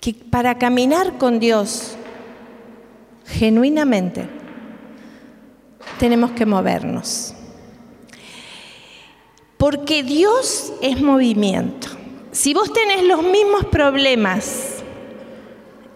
que 0.00 0.14
para 0.14 0.58
caminar 0.58 1.16
con 1.18 1.38
Dios 1.38 1.96
genuinamente 3.26 4.26
tenemos 5.98 6.32
que 6.32 6.44
movernos. 6.44 7.34
Porque 9.62 10.02
Dios 10.02 10.72
es 10.82 11.00
movimiento. 11.00 11.86
Si 12.32 12.52
vos 12.52 12.72
tenés 12.72 13.04
los 13.04 13.22
mismos 13.22 13.64
problemas 13.66 14.82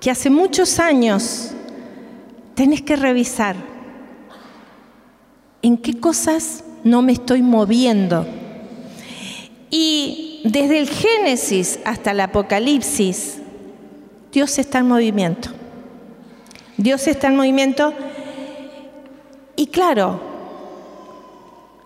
que 0.01 0.09
hace 0.09 0.31
muchos 0.31 0.79
años 0.79 1.51
tenés 2.55 2.83
que 2.83 2.95
revisar 2.95 3.57
en 5.63 5.77
qué 5.79 5.99
cosas 5.99 6.63
no 6.85 7.03
me 7.03 7.11
estoy 7.11 7.43
moviendo. 7.43 8.25
Y 9.69 10.43
desde 10.45 10.79
el 10.79 10.89
Génesis 10.89 11.81
hasta 11.85 12.13
el 12.13 12.21
Apocalipsis, 12.21 13.39
Dios 14.31 14.61
está 14.61 14.79
en 14.79 14.87
movimiento. 14.87 15.49
Dios 16.77 17.09
está 17.09 17.27
en 17.27 17.35
movimiento 17.35 17.93
y 19.57 19.67
claro, 19.67 20.21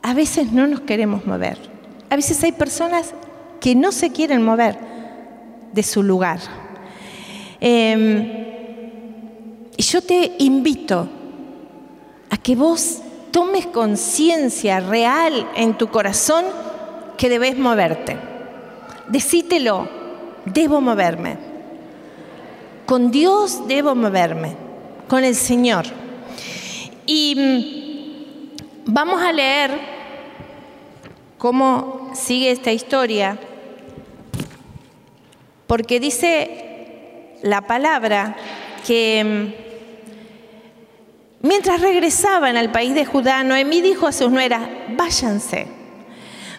a 0.03 0.13
veces 0.13 0.53
no 0.53 0.67
nos 0.67 0.81
queremos 0.83 1.25
mover. 1.25 1.70
A 2.11 2.17
veces 2.17 2.43
hay 2.43 2.53
personas 2.53 3.15
que 3.61 3.75
no 3.75 3.93
se 3.93 4.11
quieren 4.11 4.43
mover 4.45 4.77
de 5.73 5.83
su 5.83 6.03
lugar. 6.03 6.41
Eh, 7.61 8.51
y 9.77 9.83
yo 9.83 10.03
te 10.03 10.35
invito 10.39 11.09
a 12.29 12.37
que 12.37 12.57
vos 12.57 12.99
tomes 13.31 13.67
conciencia 13.67 14.81
real 14.81 15.49
en 15.55 15.79
tu 15.79 15.89
corazón 15.89 16.45
que 17.17 17.29
debes 17.29 17.57
moverte. 17.57 18.19
Decítelo, 19.09 19.89
debo 20.45 20.81
moverme. 20.81 21.37
Con 22.87 23.11
Dios 23.11 23.69
debo 23.69 23.95
moverme, 23.95 24.57
con 25.09 25.23
el 25.23 25.35
Señor. 25.35 25.87
Y 27.07 27.35
mm, 27.37 28.93
vamos 28.93 29.23
a 29.23 29.33
leer 29.33 29.71
cómo 31.39 31.80
sigue 32.15 32.51
esta 32.51 32.73
historia, 32.73 33.39
porque 35.67 36.01
dice 36.01 37.37
la 37.43 37.63
palabra 37.63 38.37
que 38.87 39.53
mm, 39.57 39.71
Mientras 41.43 41.81
regresaban 41.81 42.59
al 42.59 42.71
país 42.71 42.95
de 42.95 43.07
Judá, 43.07 43.43
Noemí 43.45 43.81
dijo 43.81 44.07
a 44.07 44.13
sus 44.13 44.31
nueras, 44.31 44.61
váyanse, 44.91 45.69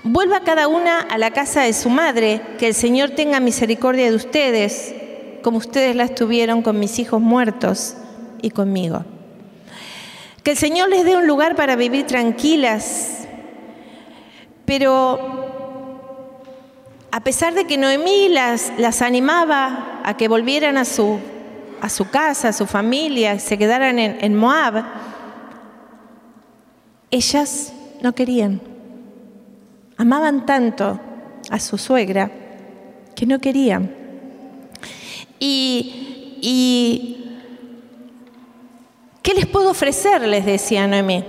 vuelva 0.03 0.39
cada 0.39 0.67
una 0.67 1.01
a 1.01 1.19
la 1.19 1.29
casa 1.29 1.61
de 1.61 1.73
su 1.73 1.91
madre, 1.91 2.41
que 2.57 2.67
el 2.67 2.73
Señor 2.73 3.11
tenga 3.11 3.39
misericordia 3.39 4.09
de 4.09 4.15
ustedes, 4.15 4.95
como 5.43 5.59
ustedes 5.59 5.95
la 5.95 6.07
tuvieron 6.07 6.63
con 6.63 6.79
mis 6.79 6.97
hijos 6.97 7.21
muertos 7.21 7.95
y 8.41 8.49
conmigo. 8.49 9.05
Que 10.41 10.51
el 10.51 10.57
Señor 10.57 10.89
les 10.89 11.05
dé 11.05 11.15
un 11.15 11.27
lugar 11.27 11.55
para 11.55 11.75
vivir 11.75 12.07
tranquilas, 12.07 13.27
pero 14.65 15.40
a 17.11 17.19
pesar 17.21 17.53
de 17.53 17.65
que 17.65 17.77
Noemí 17.77 18.29
las, 18.29 19.01
animaba 19.01 20.01
a 20.03 20.15
que 20.15 20.27
volvieran 20.27 20.77
a 20.77 20.85
su 20.85 21.19
a 21.81 21.89
su 21.89 22.09
casa, 22.09 22.49
a 22.49 22.53
su 22.53 22.67
familia, 22.67 23.39
se 23.39 23.57
quedaran 23.57 23.97
en, 23.97 24.35
Moab, 24.35 24.85
ellas 27.09 27.73
no 28.01 28.13
querían. 28.13 28.61
Amaban 29.97 30.45
tanto 30.45 30.99
a 31.49 31.59
su 31.59 31.79
suegra 31.79 32.29
que 33.15 33.25
no 33.25 33.39
querían. 33.39 33.91
Y, 35.39 36.37
y 36.39 37.39
¿qué 39.23 39.33
les 39.33 39.47
puedo 39.47 39.71
ofrecer? 39.71 40.21
les 40.21 40.45
decía 40.45 40.85
Noemí. 40.85 41.25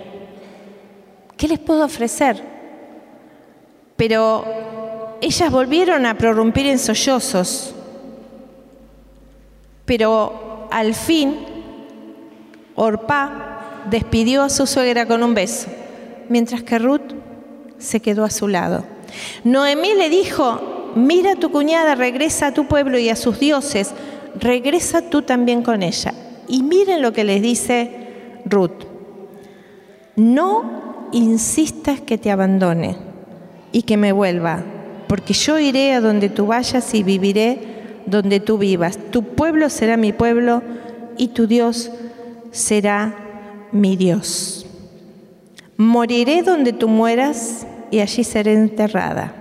¿Qué 1.38 1.48
les 1.48 1.60
puedo 1.60 1.86
ofrecer? 1.86 2.44
Pero 3.96 4.71
ellas 5.22 5.50
volvieron 5.50 6.04
a 6.04 6.18
prorrumpir 6.18 6.66
en 6.66 6.78
sollozos 6.78 7.74
pero 9.84 10.68
al 10.70 10.94
fin, 10.94 11.36
Orpá 12.74 13.84
despidió 13.90 14.42
a 14.42 14.48
su 14.48 14.66
suegra 14.66 15.06
con 15.06 15.22
un 15.22 15.34
beso, 15.34 15.68
mientras 16.28 16.62
que 16.62 16.78
Ruth 16.78 17.12
se 17.78 18.00
quedó 18.00 18.24
a 18.24 18.30
su 18.30 18.48
lado. 18.48 18.84
Noemí 19.44 19.94
le 19.94 20.08
dijo, 20.08 20.92
mira 20.94 21.32
a 21.32 21.36
tu 21.36 21.50
cuñada, 21.50 21.94
regresa 21.94 22.48
a 22.48 22.54
tu 22.54 22.66
pueblo 22.66 22.98
y 22.98 23.08
a 23.08 23.16
sus 23.16 23.38
dioses, 23.38 23.92
regresa 24.38 25.02
tú 25.02 25.22
también 25.22 25.62
con 25.62 25.82
ella. 25.82 26.14
Y 26.48 26.62
miren 26.62 27.02
lo 27.02 27.12
que 27.12 27.24
les 27.24 27.42
dice 27.42 27.90
Ruth, 28.44 28.84
no 30.16 31.08
insistas 31.12 32.00
que 32.00 32.18
te 32.18 32.30
abandone 32.30 32.96
y 33.72 33.82
que 33.82 33.96
me 33.96 34.12
vuelva, 34.12 34.64
porque 35.12 35.34
yo 35.34 35.58
iré 35.58 35.92
a 35.92 36.00
donde 36.00 36.30
tú 36.30 36.46
vayas 36.46 36.94
y 36.94 37.02
viviré 37.02 37.58
donde 38.06 38.40
tú 38.40 38.56
vivas. 38.56 38.98
Tu 39.10 39.22
pueblo 39.22 39.68
será 39.68 39.98
mi 39.98 40.14
pueblo 40.14 40.62
y 41.18 41.28
tu 41.28 41.46
Dios 41.46 41.90
será 42.50 43.68
mi 43.72 43.96
Dios. 43.96 44.64
moriré 45.76 46.40
donde 46.40 46.72
tú 46.72 46.88
mueras 46.88 47.66
y 47.90 47.98
allí 47.98 48.24
seré 48.24 48.54
enterrada. 48.54 49.34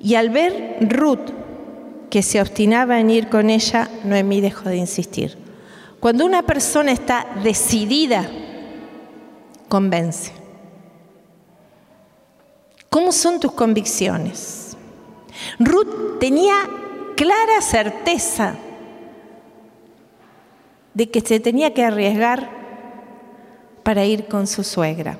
Y 0.00 0.16
al 0.16 0.30
ver 0.30 0.78
Ruth 0.80 1.30
que 2.10 2.22
se 2.22 2.40
obstinaba 2.40 2.98
en 2.98 3.10
ir 3.10 3.28
con 3.28 3.48
ella, 3.48 3.88
Noemí 4.02 4.40
dejó 4.40 4.70
de 4.70 4.76
insistir. 4.78 5.38
Cuando 6.00 6.26
una 6.26 6.42
persona 6.42 6.90
está 6.90 7.28
decidida, 7.44 8.28
convence. 9.68 10.41
¿Cómo 12.92 13.10
son 13.10 13.40
tus 13.40 13.52
convicciones? 13.52 14.76
Ruth 15.58 16.18
tenía 16.20 16.56
clara 17.16 17.62
certeza 17.62 18.54
de 20.92 21.10
que 21.10 21.22
se 21.22 21.40
tenía 21.40 21.72
que 21.72 21.86
arriesgar 21.86 22.50
para 23.82 24.04
ir 24.04 24.26
con 24.26 24.46
su 24.46 24.62
suegra. 24.62 25.16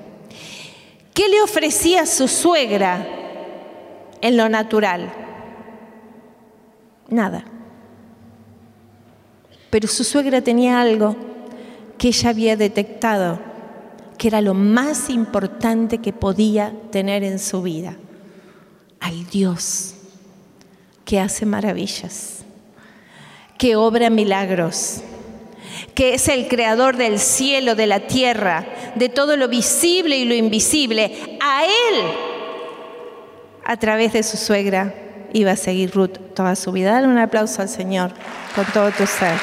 ¿Qué 1.14 1.30
le 1.30 1.40
ofrecía 1.40 2.04
su 2.04 2.28
suegra 2.28 3.06
en 4.20 4.36
lo 4.36 4.50
natural? 4.50 5.10
Nada. 7.08 7.42
Pero 9.70 9.88
su 9.88 10.04
suegra 10.04 10.42
tenía 10.42 10.78
algo 10.78 11.16
que 11.96 12.08
ella 12.08 12.28
había 12.28 12.54
detectado, 12.54 13.38
que 14.22 14.28
era 14.28 14.40
lo 14.40 14.54
más 14.54 15.10
importante 15.10 15.98
que 15.98 16.12
podía 16.12 16.72
tener 16.92 17.24
en 17.24 17.40
su 17.40 17.60
vida, 17.60 17.96
al 19.00 19.26
Dios 19.26 19.94
que 21.04 21.18
hace 21.18 21.44
maravillas, 21.44 22.44
que 23.58 23.74
obra 23.74 24.10
milagros, 24.10 25.00
que 25.96 26.14
es 26.14 26.28
el 26.28 26.46
creador 26.46 26.96
del 26.96 27.18
cielo, 27.18 27.74
de 27.74 27.88
la 27.88 28.06
tierra, 28.06 28.64
de 28.94 29.08
todo 29.08 29.36
lo 29.36 29.48
visible 29.48 30.16
y 30.16 30.24
lo 30.24 30.34
invisible. 30.34 31.36
A 31.40 31.64
Él, 31.64 32.04
a 33.64 33.76
través 33.76 34.12
de 34.12 34.22
su 34.22 34.36
suegra, 34.36 34.94
iba 35.32 35.50
a 35.50 35.56
seguir 35.56 35.90
Ruth 35.90 36.18
toda 36.36 36.54
su 36.54 36.70
vida. 36.70 36.92
Dale 36.92 37.08
un 37.08 37.18
aplauso 37.18 37.60
al 37.60 37.68
Señor 37.68 38.12
con 38.54 38.66
todo 38.66 38.92
tu 38.92 39.04
ser. 39.04 39.36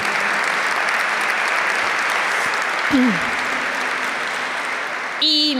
Y 5.22 5.58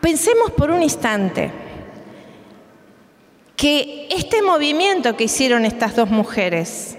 pensemos 0.00 0.50
por 0.52 0.70
un 0.70 0.82
instante 0.82 1.50
que 3.56 4.08
este 4.10 4.42
movimiento 4.42 5.16
que 5.16 5.24
hicieron 5.24 5.64
estas 5.64 5.94
dos 5.96 6.10
mujeres, 6.10 6.96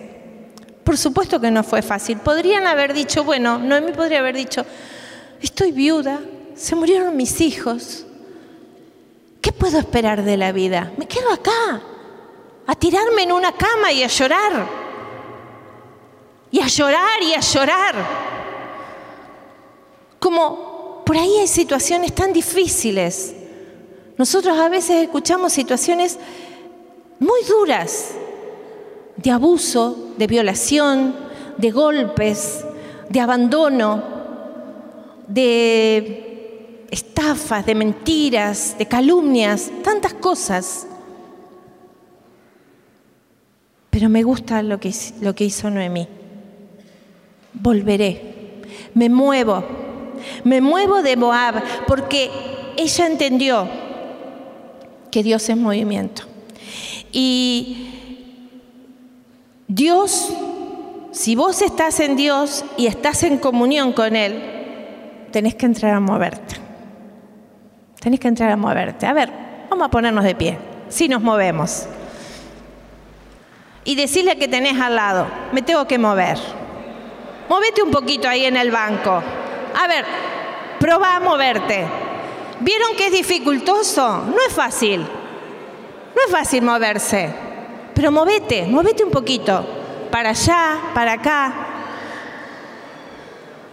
por 0.84 0.98
supuesto 0.98 1.40
que 1.40 1.52
no 1.52 1.64
fue 1.64 1.82
fácil. 1.82 2.18
Podrían 2.18 2.66
haber 2.66 2.94
dicho, 2.94 3.24
bueno, 3.24 3.58
Noemí 3.58 3.92
podría 3.92 4.20
haber 4.20 4.36
dicho, 4.36 4.66
estoy 5.42 5.72
viuda, 5.72 6.20
se 6.56 6.76
murieron 6.76 7.16
mis 7.16 7.42
hijos, 7.42 8.06
¿qué 9.42 9.52
puedo 9.52 9.78
esperar 9.78 10.24
de 10.24 10.38
la 10.38 10.52
vida? 10.52 10.92
Me 10.98 11.08
quedo 11.08 11.32
acá, 11.32 11.82
a 12.66 12.76
tirarme 12.76 13.24
en 13.24 13.32
una 13.34 13.52
cama 13.52 13.92
y 13.92 14.02
a 14.02 14.08
llorar, 14.08 14.68
y 16.52 16.62
a 16.62 16.68
llorar 16.68 17.22
y 17.22 17.34
a 17.34 17.42
llorar. 17.42 17.96
Como 20.20 20.65
por 21.06 21.18
ahí 21.18 21.38
hay 21.38 21.48
situaciones 21.48 22.14
tan 22.14 22.34
difíciles. 22.34 23.36
Nosotros 24.18 24.58
a 24.58 24.70
veces 24.70 25.04
escuchamos 25.04 25.54
situaciones 25.54 26.18
muy 27.20 27.44
duras 27.44 28.12
de 29.16 29.32
abuso, 29.32 30.14
de 30.18 30.28
violación, 30.28 31.16
de 31.58 31.72
golpes, 31.72 32.66
de 33.10 33.20
abandono, 33.20 34.04
de 35.28 36.86
estafas, 36.90 37.66
de 37.66 37.76
mentiras, 37.76 38.76
de 38.78 38.88
calumnias, 38.88 39.72
tantas 39.84 40.14
cosas. 40.16 40.88
Pero 43.90 44.10
me 44.10 44.24
gusta 44.24 44.64
lo 44.64 44.80
que, 44.80 44.94
lo 45.22 45.36
que 45.36 45.46
hizo 45.46 45.70
Noemí. 45.70 46.08
Volveré, 47.54 48.62
me 48.94 49.08
muevo, 49.08 49.64
me 50.44 50.62
muevo 50.62 51.02
de 51.02 51.18
Moab, 51.18 51.64
porque 51.88 52.30
ella 52.78 53.08
entendió 53.08 53.68
que 55.12 55.24
Dios 55.24 55.48
es 55.50 55.58
movimiento. 55.58 56.24
Y 57.12 57.88
Dios, 59.68 60.34
si 61.12 61.36
vos 61.36 61.62
estás 61.62 62.00
en 62.00 62.16
Dios 62.16 62.66
y 62.78 62.88
estás 62.88 63.24
en 63.24 63.38
comunión 63.38 63.94
con 63.94 64.16
Él, 64.16 64.42
tenés 65.32 65.56
que 65.56 65.66
entrar 65.66 65.94
a 65.94 66.00
moverte. 66.00 66.56
Tenés 68.00 68.20
que 68.20 68.28
entrar 68.28 68.52
a 68.52 68.58
moverte. 68.58 69.06
A 69.06 69.14
ver, 69.14 69.32
vamos 69.70 69.88
a 69.88 69.90
ponernos 69.90 70.24
de 70.24 70.36
pie. 70.36 70.58
Si 70.90 71.08
nos 71.08 71.22
movemos. 71.22 71.88
Y 73.84 73.96
decirle 73.96 74.38
que 74.38 74.48
tenés 74.48 74.80
al 74.80 74.96
lado, 74.96 75.28
me 75.52 75.62
tengo 75.62 75.88
que 75.88 75.98
mover. 75.98 76.38
Movete 77.48 77.84
un 77.84 77.92
poquito 77.92 78.28
ahí 78.28 78.46
en 78.46 78.58
el 78.58 78.72
banco. 78.72 79.24
A 79.78 79.88
ver, 79.88 80.06
probá 80.80 81.18
a 81.18 81.20
moverte. 81.20 81.86
¿Vieron 82.62 82.96
que 82.96 83.08
es 83.08 83.12
dificultoso? 83.12 84.24
No 84.26 84.38
es 84.48 84.54
fácil. 84.54 85.02
No 85.02 86.22
es 86.26 86.32
fácil 86.32 86.62
moverse, 86.62 87.30
pero 87.94 88.10
movete, 88.10 88.66
movete 88.66 89.04
un 89.04 89.12
poquito, 89.12 89.66
para 90.10 90.30
allá, 90.30 90.80
para 90.94 91.14
acá. 91.14 91.54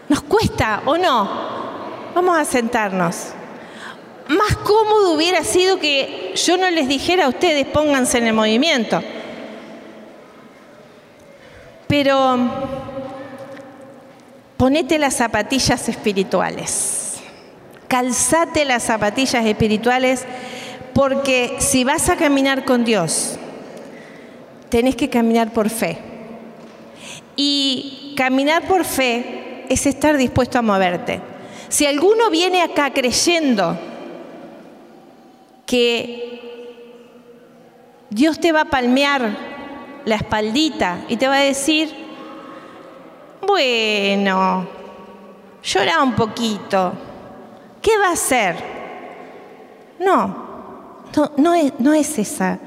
¿Nos 0.09 0.23
cuesta 0.23 0.83
o 0.85 0.99
no? 0.99 1.29
Vamos 2.15 2.37
a 2.37 2.45
sentarnos. 2.45 3.29
Más 4.29 4.57
cómodo 4.57 5.13
hubiera 5.13 5.45
sido 5.45 5.79
que 5.79 6.33
yo 6.35 6.57
no 6.57 6.69
les 6.71 6.89
dijera 6.89 7.27
a 7.27 7.29
ustedes 7.29 7.67
pónganse 7.67 8.19
en 8.19 8.27
el 8.27 8.35
movimiento. 8.35 9.01
Pero 11.87 12.39
ponete 14.63 14.97
las 15.01 15.15
zapatillas 15.15 15.89
espirituales. 15.89 17.15
Calzate 17.89 18.65
las 18.65 18.85
zapatillas 18.85 19.45
espirituales 19.45 20.25
porque 20.95 21.57
si 21.59 21.83
vas 21.83 22.09
a 22.09 22.15
caminar 22.15 22.65
con 22.65 22.85
Dios, 22.85 23.41
tenés 24.69 24.95
que 24.95 25.11
caminar 25.11 25.53
por 25.53 25.69
fe. 25.69 25.99
Y 27.35 28.15
caminar 28.17 28.69
por 28.69 28.85
fe 28.85 29.65
es 29.69 29.85
estar 29.85 30.17
dispuesto 30.17 30.61
a 30.61 30.63
moverte. 30.63 31.21
Si 31.69 31.85
alguno 31.85 32.31
viene 32.31 32.63
acá 32.63 32.93
creyendo 32.93 33.77
que 35.67 36.41
Dios 38.11 38.39
te 38.39 38.53
va 38.53 38.61
a 38.61 38.71
palmear 38.71 39.37
la 40.05 40.15
espaldita 40.15 41.05
y 41.09 41.17
te 41.17 41.27
va 41.27 41.39
a 41.39 41.43
decir, 41.43 42.02
bueno, 43.47 44.67
llora 45.63 46.03
un 46.03 46.15
poquito, 46.15 46.93
¿qué 47.81 47.99
va 47.99 48.09
a 48.09 48.13
hacer? 48.13 48.57
No, 49.99 50.43
no, 51.37 51.95
es, 51.95 52.19
esa 52.19 52.59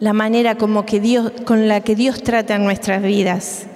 la 0.00 0.12
manera 0.12 0.56
como 0.56 0.84
que 0.84 1.00
Dios, 1.00 1.32
con 1.44 1.68
la 1.68 1.80
que 1.80 1.94
Dios 1.94 2.22
trata 2.22 2.58
nuestras 2.58 3.02
vidas. 3.02 3.66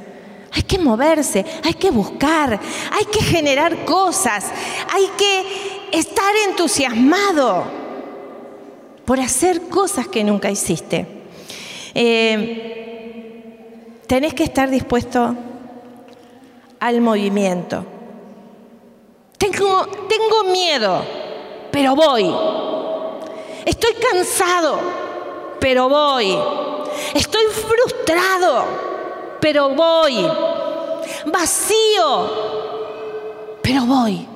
Hay 0.53 0.63
que 0.63 0.79
moverse, 0.79 1.45
hay 1.65 1.75
que 1.75 1.91
buscar, 1.91 2.59
hay 2.93 3.05
que 3.07 3.21
generar 3.21 3.85
cosas, 3.85 4.47
hay 4.93 5.09
que 5.17 5.99
estar 5.99 6.33
entusiasmado 6.49 7.65
por 9.05 9.21
hacer 9.21 9.69
cosas 9.69 10.09
que 10.09 10.25
nunca 10.25 10.51
hiciste. 10.51 11.07
Eh, 11.95 12.75
tenés 14.07 14.35
que 14.35 14.45
estar 14.45 14.71
dispuesto 14.71 15.37
al 16.81 17.01
movimiento. 17.01 17.85
Tengo, 19.39 19.87
miedo, 20.51 21.05
pero 21.71 21.95
voy. 21.95 22.35
Estoy 23.65 23.95
cansado, 23.95 24.79
pero 25.61 25.89
voy. 25.89 26.37
Estoy 27.15 27.45
frustrado, 27.47 28.65
pero 29.41 29.71
voy. 29.71 30.27
Vacío, 31.27 32.31
pero 33.63 33.83
voy. 33.85 34.27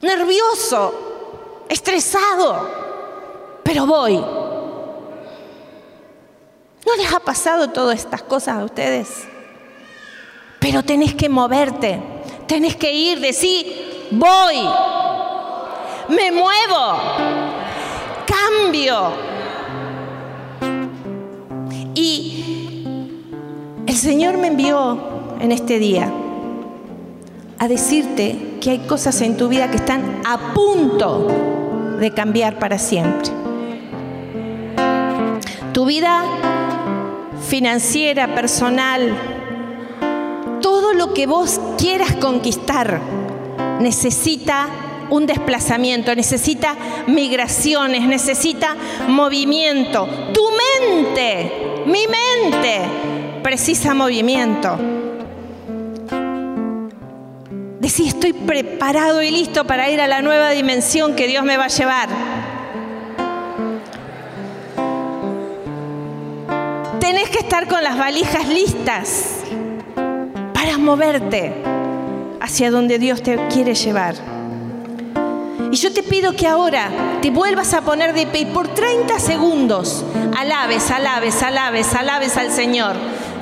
Nervioso, 0.00 0.94
estresado, 1.68 2.68
pero 3.62 3.86
voy. 3.86 4.16
¿No 6.86 6.96
les 6.96 7.12
ha 7.12 7.20
pasado 7.20 7.68
todas 7.68 7.98
estas 7.98 8.22
cosas 8.22 8.56
a 8.56 8.64
ustedes? 8.64 9.28
Pero 10.60 10.84
tenés 10.84 11.14
que 11.14 11.28
moverte, 11.28 12.00
tenés 12.46 12.76
que 12.76 12.92
ir, 12.92 13.18
decir, 13.18 14.08
voy, 14.12 14.56
me 16.08 16.30
muevo 16.30 17.50
cambio. 18.26 19.12
Y 21.94 22.84
el 23.86 23.96
Señor 23.96 24.38
me 24.38 24.48
envió 24.48 24.98
en 25.40 25.50
este 25.50 25.78
día 25.78 26.12
a 27.58 27.66
decirte 27.66 28.56
que 28.60 28.70
hay 28.70 28.78
cosas 28.80 29.20
en 29.22 29.36
tu 29.36 29.48
vida 29.48 29.70
que 29.70 29.76
están 29.76 30.22
a 30.24 30.54
punto 30.54 31.26
de 31.98 32.10
cambiar 32.12 32.58
para 32.58 32.78
siempre. 32.78 33.30
Tu 35.72 35.84
vida 35.84 36.22
financiera, 37.48 38.34
personal, 38.34 39.29
todo 40.90 41.06
lo 41.06 41.14
que 41.14 41.26
vos 41.26 41.60
quieras 41.78 42.16
conquistar 42.16 43.00
necesita 43.80 44.68
un 45.10 45.26
desplazamiento, 45.26 46.14
necesita 46.14 46.74
migraciones, 47.06 48.02
necesita 48.06 48.76
movimiento. 49.08 50.08
Tu 50.32 50.42
mente, 50.50 51.52
mi 51.86 52.06
mente, 52.06 52.80
precisa 53.42 53.94
movimiento. 53.94 54.78
Decís, 57.80 58.08
estoy 58.08 58.32
preparado 58.32 59.22
y 59.22 59.30
listo 59.30 59.66
para 59.66 59.90
ir 59.90 60.00
a 60.00 60.08
la 60.08 60.22
nueva 60.22 60.50
dimensión 60.50 61.14
que 61.14 61.28
Dios 61.28 61.44
me 61.44 61.56
va 61.56 61.64
a 61.64 61.68
llevar. 61.68 62.08
Tenés 67.00 67.30
que 67.30 67.38
estar 67.38 67.68
con 67.68 67.82
las 67.82 67.96
valijas 67.96 68.48
listas 68.48 69.40
para 70.60 70.76
moverte 70.76 71.54
hacia 72.38 72.70
donde 72.70 72.98
Dios 72.98 73.22
te 73.22 73.38
quiere 73.48 73.74
llevar. 73.74 74.14
Y 75.72 75.76
yo 75.76 75.90
te 75.90 76.02
pido 76.02 76.36
que 76.36 76.46
ahora 76.46 76.90
te 77.22 77.30
vuelvas 77.30 77.72
a 77.72 77.80
poner 77.80 78.12
de 78.12 78.26
pie 78.26 78.44
por 78.44 78.68
30 78.68 79.18
segundos. 79.20 80.04
Alabes, 80.36 80.90
alabes, 80.90 81.42
alabes, 81.42 81.94
alabes 81.94 82.36
al 82.36 82.50
Señor. 82.50 82.94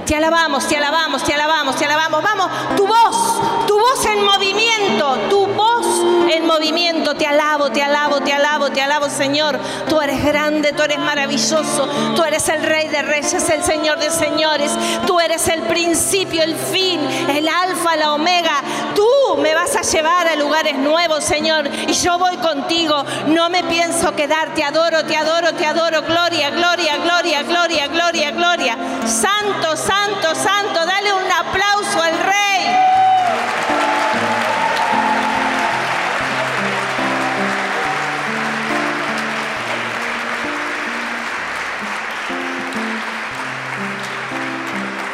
Te 0.08 0.16
alabamos, 0.16 0.66
te 0.66 0.74
alabamos, 0.74 1.22
te 1.22 1.34
alabamos, 1.34 1.76
te 1.76 1.84
alabamos. 1.84 2.22
Vamos, 2.22 2.50
tu 2.78 2.86
voz, 2.86 3.66
tu 3.66 3.78
voz 3.78 4.06
en 4.06 4.24
movimiento, 4.24 5.18
tu 5.28 5.46
voz 5.48 5.86
en 6.32 6.46
movimiento. 6.46 7.14
Te 7.14 7.26
alabo, 7.26 7.70
te 7.70 7.82
alabo, 7.82 8.22
te 8.22 8.32
alabo, 8.32 8.70
te 8.70 8.80
alabo, 8.80 9.10
Señor. 9.10 9.60
Tú 9.86 10.00
eres 10.00 10.24
grande, 10.24 10.72
tú 10.72 10.82
eres 10.82 10.98
maravilloso. 10.98 11.86
Tú 12.16 12.24
eres 12.24 12.48
el 12.48 12.62
Rey 12.62 12.88
de 12.88 13.02
Reyes, 13.02 13.50
el 13.50 13.62
Señor 13.62 13.98
de 13.98 14.10
Señores. 14.10 14.72
Tú 15.06 15.20
eres 15.20 15.46
el 15.48 15.60
principio, 15.64 16.42
el 16.42 16.56
fin, 16.56 17.00
el 17.36 17.46
alfa, 17.46 17.96
la 17.96 18.14
omega. 18.14 18.62
Tú 18.94 19.36
me 19.42 19.54
vas 19.54 19.76
a 19.76 19.82
llevar 19.82 20.26
a 20.26 20.36
lugares 20.36 20.74
nuevos, 20.78 21.22
Señor. 21.22 21.68
Y 21.86 21.92
yo 21.92 22.18
voy 22.18 22.38
contigo. 22.38 23.04
No 23.26 23.50
me 23.50 23.62
pienso 23.64 24.16
quedar. 24.16 24.54
Te 24.54 24.64
adoro, 24.64 25.04
te 25.04 25.18
adoro, 25.18 25.52
te 25.52 25.66
adoro. 25.66 26.00
Gloria, 26.00 26.48
gloria, 26.48 26.96
gloria, 26.96 27.42
gloria, 27.42 27.88
gloria, 27.88 28.30
gloria. 28.30 28.78
Santo, 29.08 29.74
santo, 29.74 30.34
santo. 30.34 30.84
Dale 30.84 31.12
un 31.14 31.32
aplauso 31.32 32.02
al 32.02 32.18
Rey. 32.18 32.76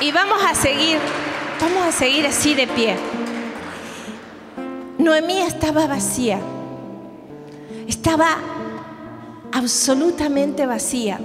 Y 0.00 0.10
vamos 0.10 0.42
a 0.44 0.54
seguir, 0.56 0.98
vamos 1.60 1.86
a 1.86 1.92
seguir 1.92 2.26
así 2.26 2.54
de 2.54 2.66
pie. 2.66 2.96
Noemí 4.98 5.40
estaba 5.40 5.86
vacía, 5.86 6.40
estaba 7.86 8.38
absolutamente 9.52 10.66
vacía. 10.66 11.20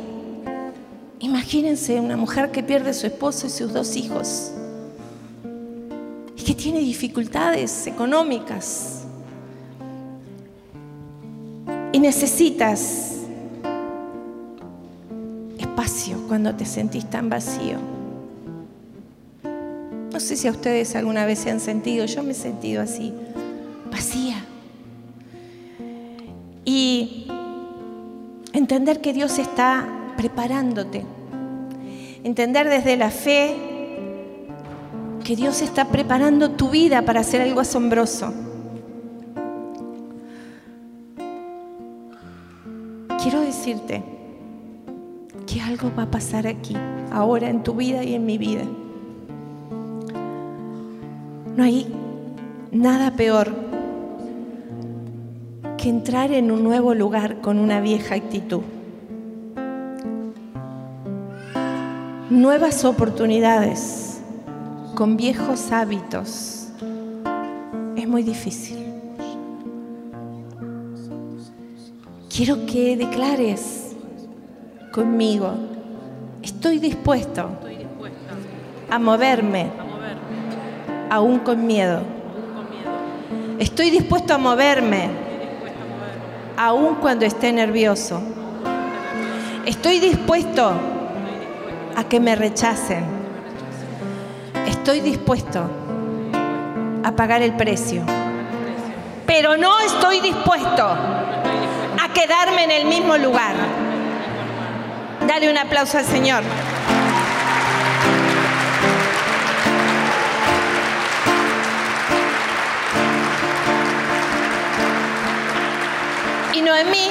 Imagínense 1.21 1.99
una 1.99 2.15
mujer 2.15 2.49
que 2.49 2.63
pierde 2.63 2.93
su 2.93 3.05
esposo 3.05 3.47
y 3.47 3.49
sus 3.49 3.73
dos 3.73 3.97
hijos 3.97 4.51
y 6.38 6.43
que 6.43 6.55
tiene 6.55 6.79
dificultades 6.79 7.88
económicas 7.88 9.03
y 11.91 11.99
necesitas 11.99 13.17
espacio 15.58 16.17
cuando 16.29 16.55
te 16.55 16.65
sentís 16.65 17.10
tan 17.10 17.29
vacío. 17.29 17.77
No 20.13 20.19
sé 20.21 20.38
si 20.38 20.47
a 20.47 20.51
ustedes 20.51 20.95
alguna 20.95 21.25
vez 21.25 21.39
se 21.39 21.51
han 21.51 21.60
sentido, 21.60 22.05
yo 22.05 22.23
me 22.23 22.32
he 22.32 22.36
sentido 22.36 22.82
así, 22.82 23.13
vacía. 23.91 24.45
Y 26.63 27.27
entender 28.53 29.01
que 29.01 29.12
Dios 29.12 29.38
está 29.38 29.99
preparándote. 30.19 31.05
Entender 32.25 32.67
desde 32.67 32.97
la 32.97 33.10
fe 33.10 33.55
que 35.23 35.38
Dios 35.38 35.62
está 35.62 35.86
preparando 35.86 36.51
tu 36.51 36.69
vida 36.69 37.03
para 37.03 37.21
hacer 37.21 37.39
algo 37.39 37.62
asombroso. 37.62 38.34
Quiero 43.23 43.39
decirte 43.39 44.03
que 45.47 45.62
algo 45.62 45.89
va 45.97 46.03
a 46.03 46.12
pasar 46.12 46.47
aquí, 46.47 46.75
ahora 47.13 47.49
en 47.49 47.63
tu 47.63 47.75
vida 47.75 48.03
y 48.03 48.13
en 48.13 48.25
mi 48.25 48.38
vida. 48.38 48.65
No 51.55 51.63
hay 51.63 51.88
nada 52.73 53.12
peor 53.12 53.53
que 55.77 55.88
entrar 55.88 56.34
en 56.34 56.51
un 56.51 56.62
nuevo 56.62 56.93
lugar 56.93 57.39
con 57.39 57.58
una 57.58 57.79
vieja 57.79 58.15
actitud. 58.15 58.63
Nuevas 62.30 62.86
oportunidades 62.86 64.22
con 64.94 65.18
viejos 65.18 65.72
hábitos 65.72 66.68
es 67.96 68.08
muy 68.08 68.22
difícil. 68.22 68.78
Quiero 72.30 72.68
que 72.68 72.96
declares 72.98 73.96
conmigo, 74.92 75.56
estoy 76.44 76.78
dispuesto 76.78 77.50
a 78.92 79.00
moverme 79.00 79.72
aún 81.10 81.39
con 81.39 81.65
miedo. 81.65 82.02
Estoy 83.58 83.89
dispuesto 83.89 84.36
a 84.36 84.38
moverme, 84.38 85.10
aún 86.56 86.94
cuando 87.02 87.26
esté 87.26 87.52
nervioso. 87.52 88.22
Estoy 89.65 90.00
dispuesto 90.00 90.99
a 92.00 92.06
que 92.06 92.22
me 92.22 92.34
rechacen. 92.34 93.04
Estoy 94.66 95.02
dispuesto 95.02 95.70
a 97.04 97.12
pagar 97.12 97.42
el 97.42 97.54
precio. 97.58 98.04
Pero 99.26 99.58
no 99.58 99.78
estoy 99.82 100.22
dispuesto 100.22 100.88
a 100.88 102.14
quedarme 102.14 102.64
en 102.64 102.72
el 102.72 102.86
mismo 102.86 103.18
lugar. 103.18 103.54
Dale 105.28 105.52
un 105.52 105.58
aplauso 105.58 105.98
al 105.98 106.06
Señor. 106.06 106.42
Y 116.54 116.62
Noemí, 116.62 117.10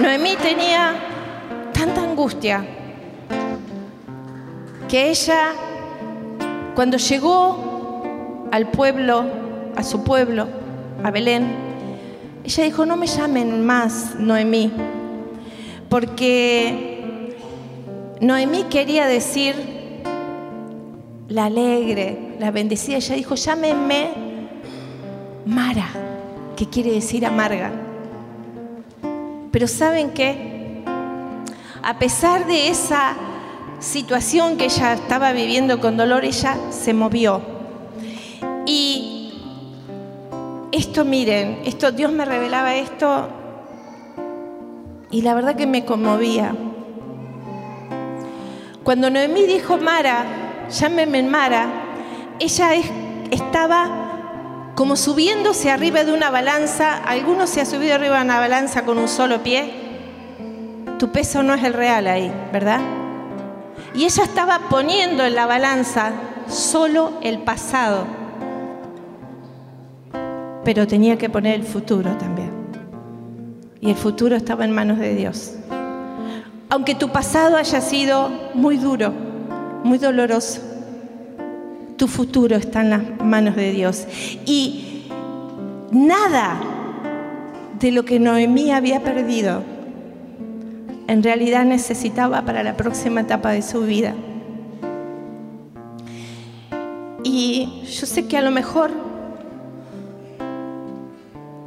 Noemí 0.00 0.36
tenía 0.36 0.94
tanta 1.72 2.00
angustia 2.02 2.77
que 4.88 5.10
ella, 5.10 5.52
cuando 6.74 6.96
llegó 6.96 8.48
al 8.50 8.70
pueblo, 8.70 9.24
a 9.76 9.82
su 9.82 10.02
pueblo, 10.02 10.48
a 11.04 11.10
Belén, 11.10 11.46
ella 12.42 12.64
dijo, 12.64 12.86
no 12.86 12.96
me 12.96 13.06
llamen 13.06 13.66
más 13.66 14.14
Noemí, 14.18 14.72
porque 15.90 17.36
Noemí 18.20 18.64
quería 18.64 19.06
decir 19.06 19.54
la 21.28 21.44
alegre, 21.44 22.36
la 22.38 22.50
bendecida. 22.50 22.96
Ella 22.96 23.14
dijo, 23.14 23.34
llámenme 23.34 24.08
Mara 25.44 25.88
que 26.56 26.66
quiere 26.66 26.92
decir 26.92 27.24
amarga. 27.26 27.70
Pero 29.50 29.66
¿saben 29.68 30.10
qué? 30.10 30.82
A 31.82 31.98
pesar 31.98 32.46
de 32.46 32.68
esa 32.68 33.14
situación 33.80 34.56
que 34.56 34.66
ella 34.66 34.94
estaba 34.94 35.32
viviendo 35.32 35.80
con 35.80 35.96
dolor, 35.96 36.24
ella 36.24 36.56
se 36.70 36.94
movió. 36.94 37.40
Y 38.66 39.32
esto, 40.72 41.04
miren, 41.04 41.62
esto 41.64 41.92
Dios 41.92 42.12
me 42.12 42.24
revelaba 42.24 42.74
esto 42.74 43.28
y 45.10 45.22
la 45.22 45.34
verdad 45.34 45.56
que 45.56 45.66
me 45.66 45.84
conmovía. 45.84 46.54
Cuando 48.84 49.10
Noemí 49.10 49.44
dijo 49.44 49.76
Mara, 49.78 50.24
llámeme 50.70 51.22
Mara, 51.22 51.66
ella 52.38 52.70
estaba 53.30 54.72
como 54.74 54.96
subiéndose 54.96 55.70
arriba 55.70 56.04
de 56.04 56.12
una 56.12 56.30
balanza, 56.30 56.96
algunos 56.96 57.50
se 57.50 57.60
ha 57.60 57.66
subido 57.66 57.94
arriba 57.94 58.18
de 58.18 58.24
una 58.24 58.38
balanza 58.38 58.84
con 58.84 58.98
un 58.98 59.08
solo 59.08 59.42
pie, 59.42 59.72
tu 60.98 61.10
peso 61.10 61.42
no 61.42 61.54
es 61.54 61.64
el 61.64 61.72
real 61.74 62.06
ahí, 62.06 62.32
¿verdad? 62.52 62.80
Y 63.94 64.04
ella 64.04 64.24
estaba 64.24 64.68
poniendo 64.68 65.24
en 65.24 65.34
la 65.34 65.46
balanza 65.46 66.12
solo 66.48 67.12
el 67.22 67.38
pasado, 67.40 68.04
pero 70.64 70.86
tenía 70.86 71.16
que 71.16 71.30
poner 71.30 71.54
el 71.54 71.64
futuro 71.64 72.10
también. 72.16 72.50
Y 73.80 73.90
el 73.90 73.96
futuro 73.96 74.36
estaba 74.36 74.64
en 74.64 74.72
manos 74.72 74.98
de 74.98 75.14
Dios. 75.14 75.54
Aunque 76.68 76.94
tu 76.94 77.10
pasado 77.10 77.56
haya 77.56 77.80
sido 77.80 78.30
muy 78.54 78.76
duro, 78.76 79.12
muy 79.84 79.98
doloroso, 79.98 80.60
tu 81.96 82.08
futuro 82.08 82.56
está 82.56 82.82
en 82.82 82.90
las 82.90 83.02
manos 83.24 83.56
de 83.56 83.72
Dios. 83.72 84.06
Y 84.44 85.06
nada 85.90 86.60
de 87.78 87.92
lo 87.92 88.04
que 88.04 88.20
Noemí 88.20 88.70
había 88.70 89.02
perdido 89.02 89.62
en 91.08 91.22
realidad 91.22 91.64
necesitaba 91.64 92.42
para 92.42 92.62
la 92.62 92.76
próxima 92.76 93.22
etapa 93.22 93.50
de 93.50 93.62
su 93.62 93.80
vida. 93.80 94.14
Y 97.24 97.82
yo 97.84 98.06
sé 98.06 98.28
que 98.28 98.36
a 98.36 98.42
lo 98.42 98.50
mejor 98.50 98.90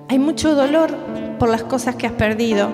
hay 0.07 0.19
mucho 0.19 0.55
dolor 0.55 0.95
por 1.39 1.49
las 1.49 1.63
cosas 1.63 1.95
que 1.95 2.05
has 2.05 2.13
perdido, 2.13 2.69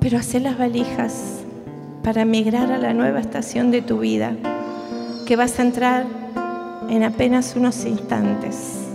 pero 0.00 0.18
haz 0.18 0.34
las 0.34 0.58
valijas 0.58 1.44
para 2.02 2.22
emigrar 2.22 2.72
a 2.72 2.78
la 2.78 2.92
nueva 2.92 3.20
estación 3.20 3.70
de 3.70 3.80
tu 3.80 4.00
vida, 4.00 4.32
que 5.24 5.36
vas 5.36 5.58
a 5.58 5.62
entrar 5.62 6.04
en 6.90 7.04
apenas 7.04 7.54
unos 7.56 7.86
instantes, 7.86 8.88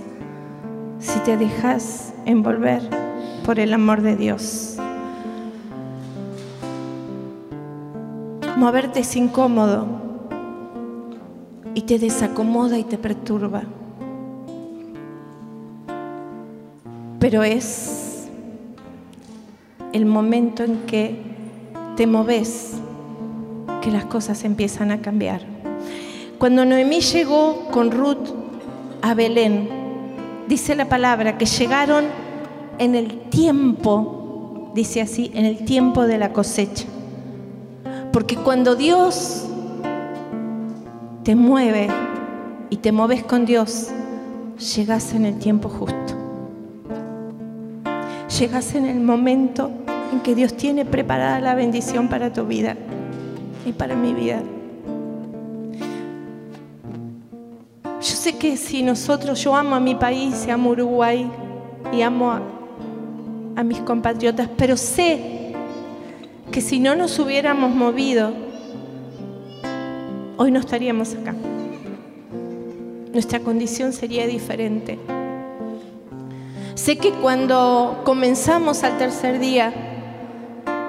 si 0.99 1.19
te 1.21 1.38
dejas 1.38 2.13
envolver 2.25 2.81
por 3.45 3.59
el 3.59 3.73
amor 3.73 4.01
de 4.01 4.15
Dios. 4.15 4.79
Moverte 8.60 9.00
es 9.00 9.15
incómodo 9.15 9.88
y 11.74 11.84
te 11.84 11.98
desacomoda 11.98 12.78
y 12.78 12.84
te 12.84 12.98
perturba. 12.98 13.63
Pero 17.22 17.43
es 17.43 18.28
el 19.93 20.06
momento 20.06 20.65
en 20.65 20.80
que 20.88 21.22
te 21.95 22.06
moves 22.06 22.74
que 23.82 23.91
las 23.91 24.04
cosas 24.04 24.43
empiezan 24.43 24.91
a 24.91 25.02
cambiar. 25.02 25.39
Cuando 26.38 26.65
Noemí 26.65 27.00
llegó 27.00 27.69
con 27.72 27.91
Ruth 27.91 28.28
a 29.02 29.13
Belén, 29.13 29.69
dice 30.50 30.76
la 30.76 30.89
palabra 30.89 31.38
que 31.38 31.45
llegaron 31.45 32.08
en 32.78 32.95
el 32.95 33.22
tiempo, 33.30 34.74
dice 34.76 35.00
así, 35.00 35.32
en 35.34 35.45
el 35.45 35.63
tiempo 35.63 36.06
de 36.06 36.17
la 36.17 36.34
cosecha. 36.34 36.88
Porque 38.19 38.36
cuando 38.36 38.75
Dios 38.75 39.45
te 41.23 41.36
mueve 41.38 41.88
y 42.69 42.75
te 42.75 42.91
mueves 42.91 43.23
con 43.23 43.45
Dios, 43.45 43.91
llegas 44.75 45.13
en 45.13 45.23
el 45.23 45.39
tiempo 45.39 45.69
justo. 45.69 46.15
Llegas 48.38 48.75
en 48.75 48.88
el 48.88 48.99
momento 48.99 49.71
en 50.12 50.19
que 50.19 50.36
Dios 50.36 50.58
tiene 50.58 50.84
preparada 50.84 51.39
la 51.39 51.55
bendición 51.55 52.10
para 52.10 52.34
tu 52.34 52.45
vida 52.45 52.75
y 53.65 53.71
para 53.71 53.95
mi 53.95 54.13
vida. 54.13 54.43
Yo 58.01 58.01
sé 58.01 58.38
que 58.38 58.58
si 58.58 58.84
nosotros, 58.84 59.41
yo 59.41 59.55
amo 59.55 59.75
a 59.75 59.79
mi 59.79 59.95
país, 59.95 60.45
amo 60.49 60.71
Uruguay 60.71 61.25
y 61.93 62.01
amo 62.01 62.34
a, 62.34 62.41
a 63.55 63.63
mis 63.63 63.79
compatriotas, 63.79 64.49
pero 64.58 64.75
sé 64.75 65.38
que 66.51 66.62
si 66.62 66.79
no 66.79 66.95
nos 66.95 67.19
hubiéramos 67.19 67.75
movido, 67.75 68.31
hoy 70.38 70.51
no 70.51 70.59
estaríamos 70.59 71.13
acá. 71.13 71.35
Nuestra 73.13 73.39
condición 73.39 73.93
sería 73.93 74.25
diferente. 74.25 74.97
Sé 76.75 76.97
que 76.97 77.12
cuando 77.12 78.01
comenzamos 78.03 78.83
al 78.83 78.97
tercer 78.97 79.39
día 79.39 79.73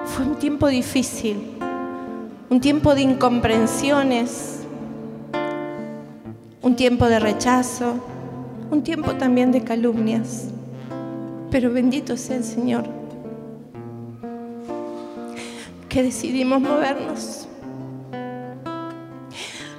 fue 0.07 0.25
un 0.25 0.37
tiempo 0.37 0.68
difícil, 0.68 1.59
un 2.49 2.61
tiempo 2.61 2.94
de 2.94 3.03
incomprensiones, 3.03 4.61
un 6.62 6.77
tiempo 6.77 7.07
de 7.07 7.18
rechazo, 7.18 7.94
un 8.70 8.83
tiempo 8.83 9.14
también 9.16 9.53
de 9.53 9.62
calumnias. 9.62 10.49
Pero 11.51 11.73
bendito 11.73 12.16
sea 12.16 12.37
el 12.37 12.44
Señor 12.44 13.00
que 15.90 16.05
decidimos 16.05 16.61
movernos. 16.61 17.48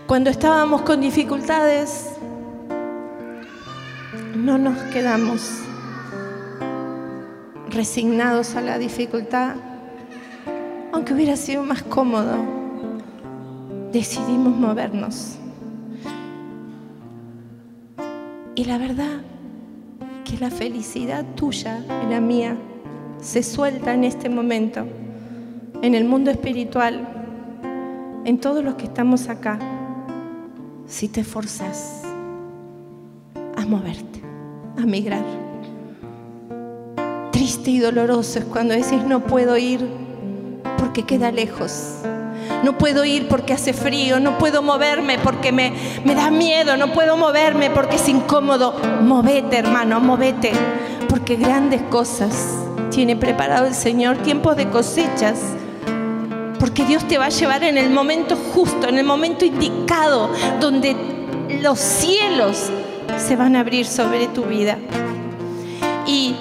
Cuando 0.05 0.29
estábamos 0.29 0.81
con 0.81 0.99
dificultades, 0.99 2.09
no 4.35 4.57
nos 4.57 4.77
quedamos 4.93 5.61
resignados 7.69 8.55
a 8.57 8.61
la 8.61 8.77
dificultad, 8.77 9.55
aunque 10.91 11.13
hubiera 11.13 11.37
sido 11.37 11.63
más 11.63 11.81
cómodo, 11.83 12.35
decidimos 13.93 14.53
movernos. 14.53 15.37
Y 18.55 18.65
la 18.65 18.77
verdad 18.77 19.21
que 20.25 20.37
la 20.39 20.51
felicidad 20.51 21.25
tuya 21.35 21.81
y 22.05 22.11
la 22.11 22.19
mía 22.19 22.57
se 23.21 23.43
suelta 23.43 23.93
en 23.93 24.03
este 24.03 24.27
momento 24.27 24.85
en 25.81 25.95
el 25.95 26.05
mundo 26.05 26.29
espiritual, 26.29 27.07
en 28.23 28.39
todos 28.39 28.63
los 28.63 28.75
que 28.75 28.85
estamos 28.85 29.29
acá, 29.29 29.57
si 30.85 31.07
te 31.07 31.23
forzas 31.23 32.03
a 33.57 33.65
moverte, 33.65 34.21
a 34.77 34.85
migrar. 34.85 35.23
Triste 37.31 37.71
y 37.71 37.79
doloroso 37.79 38.39
es 38.39 38.45
cuando 38.45 38.75
decís 38.75 39.03
no 39.07 39.21
puedo 39.21 39.57
ir 39.57 39.87
porque 40.77 41.03
queda 41.03 41.31
lejos. 41.31 41.97
No 42.63 42.77
puedo 42.77 43.03
ir 43.05 43.27
porque 43.27 43.53
hace 43.53 43.73
frío, 43.73 44.19
no 44.19 44.37
puedo 44.37 44.61
moverme 44.61 45.17
porque 45.17 45.51
me, 45.51 45.73
me 46.05 46.13
da 46.13 46.29
miedo, 46.29 46.77
no 46.77 46.93
puedo 46.93 47.17
moverme 47.17 47.71
porque 47.71 47.95
es 47.95 48.07
incómodo. 48.07 48.75
Movete, 49.01 49.57
hermano, 49.57 49.99
movete, 49.99 50.51
porque 51.09 51.37
grandes 51.37 51.81
cosas 51.83 52.55
tiene 52.91 53.15
preparado 53.15 53.65
el 53.65 53.73
Señor, 53.73 54.17
tiempos 54.17 54.57
de 54.57 54.69
cosechas 54.69 55.39
porque 56.61 56.85
Dios 56.85 57.07
te 57.07 57.17
va 57.17 57.25
a 57.25 57.29
llevar 57.29 57.63
en 57.63 57.75
el 57.75 57.89
momento 57.89 58.35
justo, 58.35 58.87
en 58.87 58.99
el 58.99 59.03
momento 59.03 59.43
indicado, 59.43 60.29
donde 60.59 60.95
los 61.59 61.79
cielos 61.79 62.69
se 63.17 63.35
van 63.35 63.55
a 63.55 63.61
abrir 63.61 63.87
sobre 63.87 64.27
tu 64.27 64.43
vida. 64.43 64.77
Y 66.05 66.35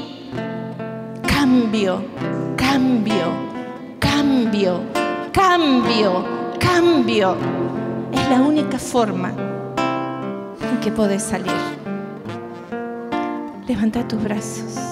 cambio, 1.27 2.05
cambio, 2.55 3.33
cambio, 3.99 4.83
cambio, 5.33 6.25
cambio. 6.59 7.37
Es 8.13 8.29
la 8.29 8.43
única 8.43 8.79
forma 8.79 9.33
en 10.71 10.81
que 10.83 10.93
puedes 10.93 11.23
salir. 11.23 11.51
Levanta 13.67 14.07
tus 14.07 14.23
brazos. 14.23 14.90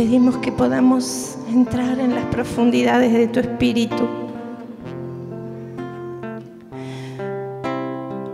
Pedimos 0.00 0.38
que 0.38 0.50
podamos 0.50 1.36
entrar 1.50 1.98
en 1.98 2.14
las 2.14 2.24
profundidades 2.28 3.12
de 3.12 3.28
tu 3.28 3.40
espíritu. 3.40 4.08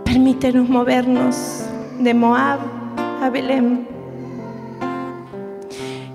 Permítenos 0.05 0.69
movernos 0.69 1.65
de 1.99 2.13
Moab 2.13 2.59
a 3.21 3.29
Belén 3.29 3.85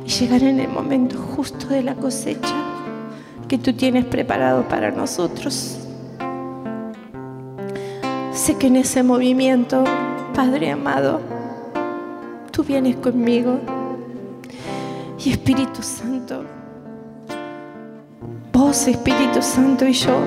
y 0.07 0.09
llegar 0.09 0.43
en 0.43 0.59
el 0.59 0.71
momento 0.71 1.19
justo 1.19 1.67
de 1.67 1.83
la 1.83 1.97
cosecha 1.97 2.55
que 3.47 3.59
tú 3.59 3.75
tienes 3.75 4.07
preparado 4.07 4.67
para 4.69 4.91
nosotros. 4.91 5.79
Sé 8.33 8.57
que 8.57 8.69
en 8.69 8.77
ese 8.77 9.03
movimiento, 9.03 9.85
Padre 10.35 10.71
amado, 10.71 11.21
tú 12.51 12.65
vienes 12.65 12.97
conmigo. 12.97 13.82
Y 15.25 15.31
Espíritu 15.31 15.83
Santo, 15.83 16.45
vos 18.53 18.89
Espíritu 18.89 19.41
Santo 19.41 19.87
y 19.87 19.93
yo 19.93 20.19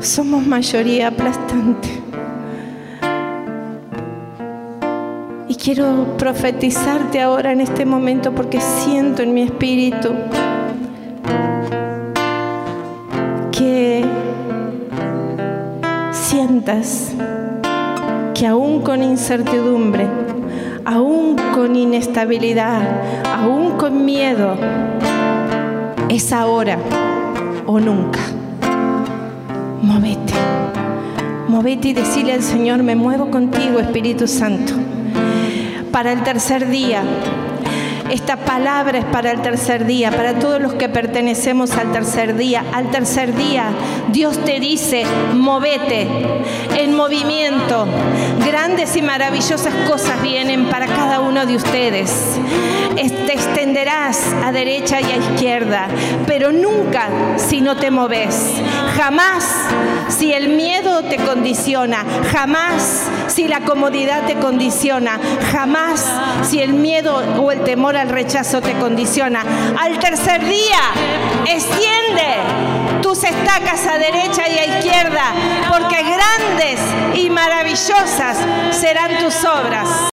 somos 0.00 0.46
mayoría 0.46 1.08
aplastante. 1.08 1.88
Y 5.48 5.54
quiero 5.54 6.14
profetizarte 6.18 7.22
ahora 7.22 7.52
en 7.52 7.62
este 7.62 7.86
momento 7.86 8.34
porque 8.34 8.60
siento 8.60 9.22
en 9.22 9.32
mi 9.32 9.42
espíritu 9.42 10.10
que 13.50 14.04
sientas 16.12 17.12
que 18.34 18.46
aún 18.46 18.82
con 18.82 19.02
incertidumbre, 19.02 20.06
aún 20.84 21.36
con 21.54 21.76
inestabilidad, 21.76 22.82
aún 23.24 23.72
con 23.78 24.04
miedo, 24.04 24.56
es 26.08 26.32
ahora 26.32 26.78
o 27.66 27.80
nunca. 27.80 28.20
Movete, 29.82 30.34
movete 31.48 31.88
y 31.88 31.92
decirle 31.94 32.32
al 32.32 32.42
Señor, 32.42 32.82
me 32.82 32.96
muevo 32.96 33.30
contigo, 33.30 33.80
Espíritu 33.80 34.26
Santo. 34.26 34.74
Para 35.92 36.12
el 36.12 36.22
tercer 36.22 36.68
día, 36.68 37.02
esta 38.10 38.36
palabra 38.36 38.98
es 38.98 39.04
para 39.04 39.30
el 39.30 39.40
tercer 39.40 39.86
día, 39.86 40.10
para 40.10 40.38
todos 40.38 40.60
los 40.60 40.74
que 40.74 40.88
pertenecemos 40.88 41.72
al 41.72 41.92
tercer 41.92 42.36
día. 42.36 42.64
Al 42.72 42.90
tercer 42.90 43.34
día 43.34 43.66
Dios 44.08 44.38
te 44.44 44.60
dice, 44.60 45.04
movete 45.34 46.08
en 46.76 46.94
movimiento. 46.94 47.86
Grandes 48.44 48.96
y 48.96 49.02
maravillosas 49.02 49.74
cosas 49.88 50.20
vienen 50.22 50.66
para 50.66 50.86
cada 50.86 51.20
uno 51.20 51.46
de 51.46 51.56
ustedes. 51.56 52.38
Te 52.94 53.32
extenderás 53.32 54.32
a 54.44 54.52
derecha 54.52 55.00
y 55.00 55.04
a 55.04 55.16
izquierda, 55.16 55.88
pero 56.26 56.52
nunca 56.52 57.08
si 57.36 57.60
no 57.60 57.76
te 57.76 57.90
moves. 57.90 58.52
Jamás 58.96 59.44
si 60.08 60.32
el 60.32 60.48
miedo 60.48 61.02
te 61.02 61.16
condiciona, 61.16 62.04
jamás 62.32 63.08
si 63.26 63.48
la 63.48 63.60
comodidad 63.60 64.26
te 64.26 64.34
condiciona, 64.36 65.18
jamás 65.52 66.10
si 66.42 66.60
el 66.60 66.74
miedo 66.74 67.16
o 67.40 67.52
el 67.52 67.62
temor 67.64 67.96
al 67.96 68.08
rechazo 68.08 68.60
te 68.60 68.72
condiciona. 68.74 69.44
Al 69.78 69.98
tercer 69.98 70.44
día, 70.44 70.80
extiende 71.46 73.02
tus 73.02 73.24
estacas 73.24 73.86
a 73.86 73.98
derecha 73.98 74.48
y 74.48 74.58
a 74.58 74.78
izquierda, 74.78 75.24
porque 75.70 76.02
grandes 76.02 76.80
y 77.14 77.30
maravillosas 77.30 78.38
serán 78.70 79.18
tus 79.18 79.44
obras. 79.44 80.13